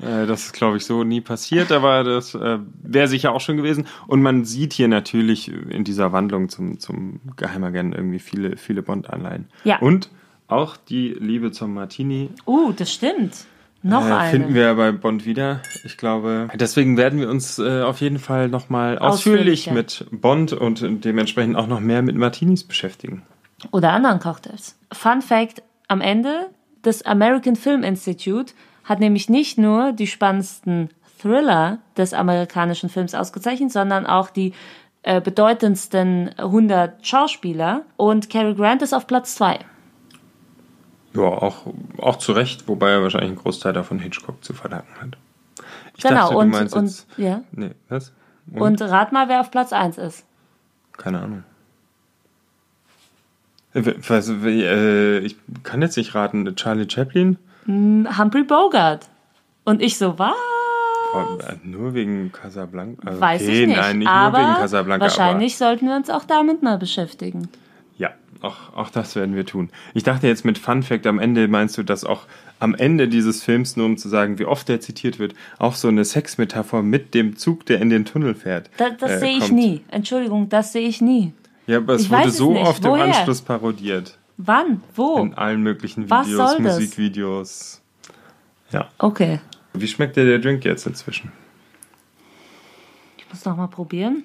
Äh, 0.00 0.26
das 0.26 0.46
ist, 0.46 0.52
glaube 0.52 0.76
ich, 0.76 0.84
so 0.84 1.04
nie 1.04 1.20
passiert, 1.20 1.72
aber 1.72 2.04
das 2.04 2.34
äh, 2.34 2.58
wäre 2.82 3.08
sicher 3.08 3.32
auch 3.32 3.40
schon 3.40 3.56
gewesen. 3.56 3.86
Und 4.06 4.22
man 4.22 4.44
sieht 4.44 4.72
hier 4.72 4.88
natürlich 4.88 5.50
in 5.50 5.84
dieser 5.84 6.12
Wandlung 6.12 6.48
zum, 6.48 6.78
zum 6.78 7.20
Geheimagenten 7.36 7.94
irgendwie 7.94 8.18
viele, 8.18 8.56
viele 8.56 8.82
Bond-Anleihen. 8.82 9.46
Ja. 9.64 9.78
Und 9.78 10.10
auch 10.48 10.76
die 10.76 11.10
Liebe 11.18 11.52
zum 11.52 11.74
Martini. 11.74 12.30
Uh, 12.46 12.72
das 12.72 12.92
stimmt. 12.92 13.46
Noch 13.82 14.06
äh, 14.08 14.12
eine. 14.12 14.30
Finden 14.30 14.54
wir 14.54 14.74
bei 14.74 14.92
Bond 14.92 15.26
wieder. 15.26 15.60
Ich 15.84 15.96
glaube, 15.96 16.48
deswegen 16.54 16.96
werden 16.96 17.20
wir 17.20 17.28
uns 17.28 17.58
äh, 17.58 17.82
auf 17.82 18.00
jeden 18.00 18.18
Fall 18.18 18.48
nochmal 18.48 18.98
ausführlich 18.98 19.70
mit 19.70 20.06
Bond 20.10 20.52
und 20.54 21.04
dementsprechend 21.04 21.56
auch 21.56 21.66
noch 21.66 21.80
mehr 21.80 22.02
mit 22.02 22.16
Martinis 22.16 22.64
beschäftigen. 22.64 23.22
Oder 23.70 23.92
anderen 23.92 24.20
Cocktails. 24.20 24.76
Fun 24.90 25.20
Fact: 25.20 25.62
Am 25.88 26.00
Ende 26.00 26.48
des 26.84 27.04
American 27.04 27.56
Film 27.56 27.82
Institute 27.82 28.54
hat 28.84 29.00
nämlich 29.00 29.28
nicht 29.28 29.58
nur 29.58 29.92
die 29.92 30.06
spannendsten 30.06 30.90
Thriller 31.20 31.78
des 31.96 32.12
amerikanischen 32.12 32.88
Films 32.88 33.14
ausgezeichnet, 33.14 33.72
sondern 33.72 34.06
auch 34.06 34.30
die 34.30 34.52
äh, 35.02 35.20
bedeutendsten 35.20 36.30
100 36.38 37.06
Schauspieler. 37.06 37.82
Und 37.96 38.30
Cary 38.30 38.54
Grant 38.54 38.82
ist 38.82 38.92
auf 38.92 39.06
Platz 39.06 39.34
2. 39.36 39.58
Ja, 41.14 41.22
auch, 41.22 41.66
auch 41.98 42.16
zu 42.16 42.32
Recht, 42.32 42.68
wobei 42.68 42.90
er 42.90 43.02
wahrscheinlich 43.02 43.30
einen 43.30 43.38
Großteil 43.38 43.72
davon 43.72 43.98
Hitchcock 43.98 44.44
zu 44.44 44.52
verdanken 44.52 45.00
hat. 45.00 45.16
Ich 45.96 46.02
genau, 46.02 46.22
dachte, 46.22 46.36
und, 46.36 46.54
und, 46.54 46.84
jetzt, 46.84 47.06
ja. 47.16 47.42
Nee, 47.52 47.70
was? 47.88 48.12
Und? 48.52 48.80
und 48.80 48.82
rat 48.82 49.12
mal, 49.12 49.28
wer 49.28 49.40
auf 49.40 49.50
Platz 49.50 49.72
1 49.72 49.96
ist. 49.98 50.26
Keine 50.92 51.20
Ahnung. 51.20 51.44
Was, 53.74 54.28
äh, 54.28 55.18
ich 55.18 55.36
kann 55.62 55.82
jetzt 55.82 55.96
nicht 55.96 56.14
raten. 56.14 56.54
Charlie 56.56 56.88
Chaplin? 56.88 57.38
Humphrey 57.66 58.44
Bogart. 58.44 59.08
Und 59.64 59.82
ich 59.82 59.96
so, 59.96 60.18
was? 60.18 60.34
Äh, 61.14 61.54
nur 61.62 61.94
wegen 61.94 62.32
Casablanca? 62.32 63.06
Also 63.06 63.20
Weiß 63.20 63.42
okay, 63.42 63.62
ich 63.62 63.68
nicht. 63.68 63.76
Nein, 63.76 63.98
nicht 63.98 64.08
aber 64.08 64.38
nur 64.38 64.48
wegen 64.48 64.58
Casablanca. 64.58 65.04
Wahrscheinlich 65.04 65.56
sollten 65.56 65.86
wir 65.86 65.96
uns 65.96 66.10
auch 66.10 66.24
damit 66.24 66.62
mal 66.62 66.78
beschäftigen. 66.78 67.48
Ja, 67.96 68.10
auch, 68.40 68.74
auch 68.74 68.90
das 68.90 69.14
werden 69.14 69.36
wir 69.36 69.46
tun. 69.46 69.70
Ich 69.94 70.02
dachte 70.02 70.26
jetzt 70.26 70.44
mit 70.44 70.58
Fun 70.58 70.82
Fact 70.82 71.06
am 71.06 71.18
Ende 71.18 71.46
meinst 71.46 71.78
du, 71.78 71.82
dass 71.82 72.04
auch 72.04 72.26
am 72.58 72.74
Ende 72.74 73.08
dieses 73.08 73.42
Films, 73.42 73.76
nur 73.76 73.86
um 73.86 73.96
zu 73.96 74.08
sagen, 74.08 74.38
wie 74.38 74.44
oft 74.44 74.68
der 74.68 74.80
zitiert 74.80 75.18
wird, 75.18 75.34
auch 75.58 75.74
so 75.74 75.88
eine 75.88 76.04
Sexmetapher 76.04 76.82
mit 76.82 77.14
dem 77.14 77.36
Zug, 77.36 77.66
der 77.66 77.80
in 77.80 77.90
den 77.90 78.04
Tunnel 78.04 78.34
fährt. 78.34 78.70
Da, 78.76 78.90
das 78.90 79.12
äh, 79.12 79.18
sehe 79.18 79.38
ich 79.38 79.52
nie. 79.52 79.82
Entschuldigung, 79.88 80.48
das 80.48 80.72
sehe 80.72 80.88
ich 80.88 81.00
nie. 81.00 81.32
Ja, 81.66 81.78
aber 81.78 81.94
es 81.94 82.02
ich 82.02 82.10
wurde 82.10 82.30
so 82.30 82.56
oft 82.56 82.82
Woher? 82.84 83.04
im 83.04 83.12
Anschluss 83.12 83.40
parodiert. 83.40 84.18
Wann? 84.36 84.82
Wo? 84.94 85.18
In 85.18 85.34
allen 85.34 85.62
möglichen 85.62 86.10
Videos, 86.10 86.58
Musikvideos. 86.58 87.82
Ja. 88.70 88.88
Okay. 88.98 89.40
Wie 89.72 89.88
schmeckt 89.88 90.16
dir 90.16 90.24
der 90.24 90.38
Drink 90.38 90.64
jetzt 90.64 90.86
inzwischen? 90.86 91.32
Ich 93.18 93.28
muss 93.28 93.44
noch 93.44 93.56
mal 93.56 93.68
probieren. 93.68 94.24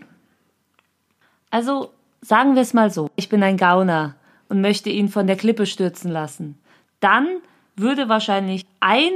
Also, 1.52 1.94
sagen 2.22 2.56
wir 2.56 2.62
es 2.62 2.74
mal 2.74 2.92
so. 2.92 3.10
Ich 3.16 3.30
bin 3.30 3.44
ein 3.44 3.58
Gauner 3.58 4.16
und 4.48 4.62
möchte 4.62 4.90
ihn 4.90 5.10
von 5.10 5.28
der 5.28 5.36
Klippe 5.36 5.66
stürzen 5.66 6.12
lassen. 6.12 6.58
Dann 7.00 7.28
würde 7.76 8.10
wahrscheinlich 8.10 8.66
ein 8.80 9.12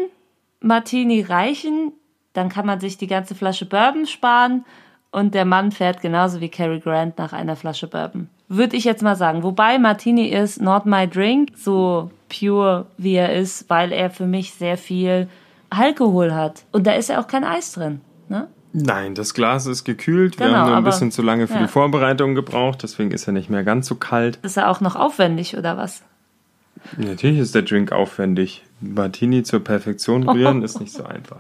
Martini 0.60 1.21
reichen. 1.21 1.93
Dann 2.34 2.49
kann 2.49 2.65
man 2.65 2.79
sich 2.79 2.97
die 2.97 3.08
ganze 3.08 3.36
Flasche 3.36 3.65
Bourbon 3.65 4.08
sparen 4.08 4.65
und 5.13 5.34
der 5.34 5.45
Mann 5.45 5.71
fährt 5.71 6.02
genauso 6.02 6.41
wie 6.41 6.49
Cary 6.49 6.80
Grant 6.80 7.17
nach 7.17 7.32
einer 7.34 7.56
Flasche 7.56 7.88
Bourbon. 7.88 8.28
Würde 8.49 8.76
ich 8.76 8.84
jetzt 8.84 9.02
mal 9.02 9.15
sagen. 9.15 9.43
Wobei 9.43 9.80
Martini 9.80 10.28
ist 10.28 10.62
not 10.62 10.86
my 10.86 11.08
drink, 11.08 11.49
so 11.56 12.12
pure 12.30 12.86
wie 12.97 13.13
er 13.15 13.34
ist, 13.34 13.69
weil 13.69 13.91
er 13.91 14.10
für 14.10 14.26
mich 14.26 14.54
sehr 14.54 14.78
viel 14.78 15.28
Alkohol 15.69 16.34
hat. 16.34 16.63
Und 16.71 16.86
da 16.86 16.91
ist 16.93 17.10
ja 17.10 17.19
auch 17.21 17.28
kein 17.28 17.43
Eis 17.43 17.71
drin. 17.71 18.02
Ne? 18.30 18.47
Nein, 18.73 19.15
das 19.15 19.34
Glas 19.34 19.65
ist 19.67 19.84
gekühlt. 19.86 20.39
Wir 20.39 20.47
Genau, 20.47 20.58
haben 20.60 20.65
nur 20.67 20.76
ein 20.76 20.84
aber- 20.84 20.89
bisschen 20.91 21.12
zu 21.12 21.21
lange 21.21 21.47
für 21.47 21.56
ja. 21.56 21.62
die 21.62 21.67
Vorbereitung 21.67 22.36
gebraucht, 22.36 22.84
deswegen 22.84 23.12
ist 23.12 23.28
er 23.28 23.34
nicht 23.34 23.49
mehr 23.49 23.63
ganz 23.63 23.88
so 23.88 23.95
kalt. 23.95 24.38
Ist 24.43 24.58
ja 24.58 24.69
auch 24.69 24.82
noch 24.82 24.95
aufwendig, 24.95 25.56
oder 25.58 25.78
was? 25.78 26.04
Natürlich 26.97 27.39
ist 27.39 27.56
der 27.56 27.62
Drink 27.62 27.91
aufwendig. 27.91 28.63
Martini 28.82 29.43
zur 29.43 29.63
Perfektion 29.63 30.28
rühren 30.28 30.62
ist 30.63 30.80
nicht 30.80 30.91
so 30.91 31.04
einfach. 31.06 31.39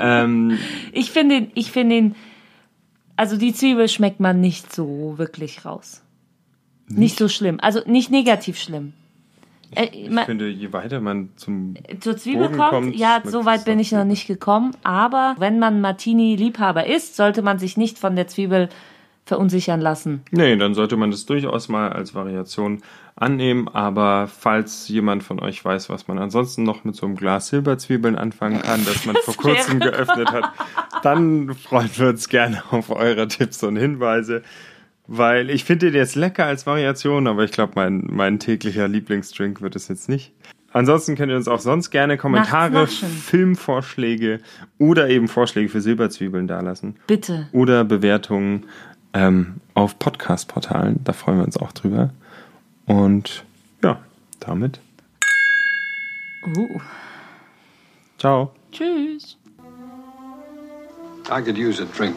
ähm, 0.00 0.58
Ich 0.92 1.10
finde 1.10 1.36
ihn, 1.36 1.50
ich 1.54 1.70
finde 1.70 1.96
ihn, 1.96 2.14
also 3.16 3.36
die 3.36 3.52
Zwiebel 3.52 3.88
schmeckt 3.88 4.20
man 4.20 4.40
nicht 4.40 4.72
so 4.74 5.14
wirklich 5.16 5.64
raus. 5.64 6.02
Nicht 6.88 7.18
so 7.18 7.28
schlimm. 7.28 7.58
Also 7.60 7.80
nicht 7.86 8.10
negativ 8.10 8.58
schlimm. 8.58 8.92
Äh, 9.74 9.86
ich 9.92 10.10
man- 10.10 10.26
finde, 10.26 10.48
je 10.48 10.72
weiter 10.72 11.00
man 11.00 11.30
zum 11.36 11.74
zur 12.00 12.16
Zwiebel 12.16 12.48
Boden 12.48 12.58
kommt, 12.58 12.70
kommt, 12.70 12.96
ja, 12.96 13.22
so 13.24 13.44
weit 13.46 13.64
bin 13.64 13.78
ich 13.78 13.92
noch 13.92 14.04
nicht 14.04 14.26
gekommen. 14.26 14.72
Aber 14.82 15.34
wenn 15.38 15.58
man 15.58 15.80
Martini-Liebhaber 15.80 16.86
ist, 16.86 17.16
sollte 17.16 17.40
man 17.42 17.58
sich 17.58 17.76
nicht 17.76 17.98
von 17.98 18.14
der 18.16 18.26
Zwiebel 18.28 18.68
verunsichern 19.24 19.80
lassen. 19.80 20.22
Nee, 20.30 20.56
dann 20.56 20.74
sollte 20.74 20.96
man 20.96 21.10
das 21.10 21.26
durchaus 21.26 21.68
mal 21.68 21.92
als 21.92 22.14
Variation 22.14 22.82
annehmen. 23.14 23.68
Aber 23.68 24.26
falls 24.26 24.88
jemand 24.88 25.22
von 25.22 25.38
euch 25.40 25.64
weiß, 25.64 25.88
was 25.90 26.08
man 26.08 26.18
ansonsten 26.18 26.64
noch 26.64 26.84
mit 26.84 26.96
so 26.96 27.06
einem 27.06 27.14
Glas 27.16 27.48
Silberzwiebeln 27.48 28.16
anfangen 28.16 28.62
kann, 28.62 28.84
das 28.84 29.06
man 29.06 29.16
vor 29.22 29.34
kurzem 29.36 29.80
wäre- 29.80 29.92
geöffnet 29.92 30.32
hat, 30.32 30.52
dann 31.02 31.54
freuen 31.54 31.90
wir 31.96 32.08
uns 32.08 32.28
gerne 32.28 32.62
auf 32.70 32.90
eure 32.90 33.28
Tipps 33.28 33.62
und 33.62 33.76
Hinweise. 33.76 34.42
Weil 35.06 35.50
ich 35.50 35.64
finde 35.64 35.86
den 35.90 35.94
jetzt 35.96 36.14
lecker 36.14 36.46
als 36.46 36.66
Variation, 36.66 37.26
aber 37.26 37.44
ich 37.44 37.50
glaube, 37.52 37.72
mein, 37.76 38.06
mein 38.10 38.38
täglicher 38.38 38.86
Lieblingsdrink 38.88 39.60
wird 39.60 39.76
es 39.76 39.88
jetzt 39.88 40.08
nicht. 40.08 40.32
Ansonsten 40.74 41.16
könnt 41.16 41.30
ihr 41.30 41.36
uns 41.36 41.48
auch 41.48 41.60
sonst 41.60 41.90
gerne 41.90 42.16
Kommentare. 42.16 42.86
Filmvorschläge 42.86 44.40
oder 44.78 45.08
eben 45.10 45.28
Vorschläge 45.28 45.68
für 45.68 45.80
Silberzwiebeln 45.80 46.46
dalassen 46.46 46.96
Bitte. 47.06 47.48
oder 47.52 47.84
Bewertungen 47.84 48.66
ähm, 49.14 49.60
auf 49.74 49.98
Podcast-Portalen. 49.98 51.02
Da 51.04 51.12
freuen 51.12 51.38
wir 51.38 51.44
uns 51.44 51.56
auch 51.56 51.72
drüber. 51.72 52.10
Und 52.86 53.44
ja, 53.82 54.00
damit 54.40 54.80
Uh. 56.56 56.80
ciao. 58.18 58.52
Tschüss. 58.72 59.36
I 61.30 61.40
could 61.40 61.56
use 61.56 61.80
a 61.80 61.86
drink. 61.96 62.16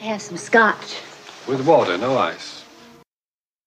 Have 0.00 0.20
some 0.20 0.38
scotch. 0.38 1.02
With 1.48 1.66
water, 1.66 1.98
no 1.98 2.16
ice. 2.16 2.55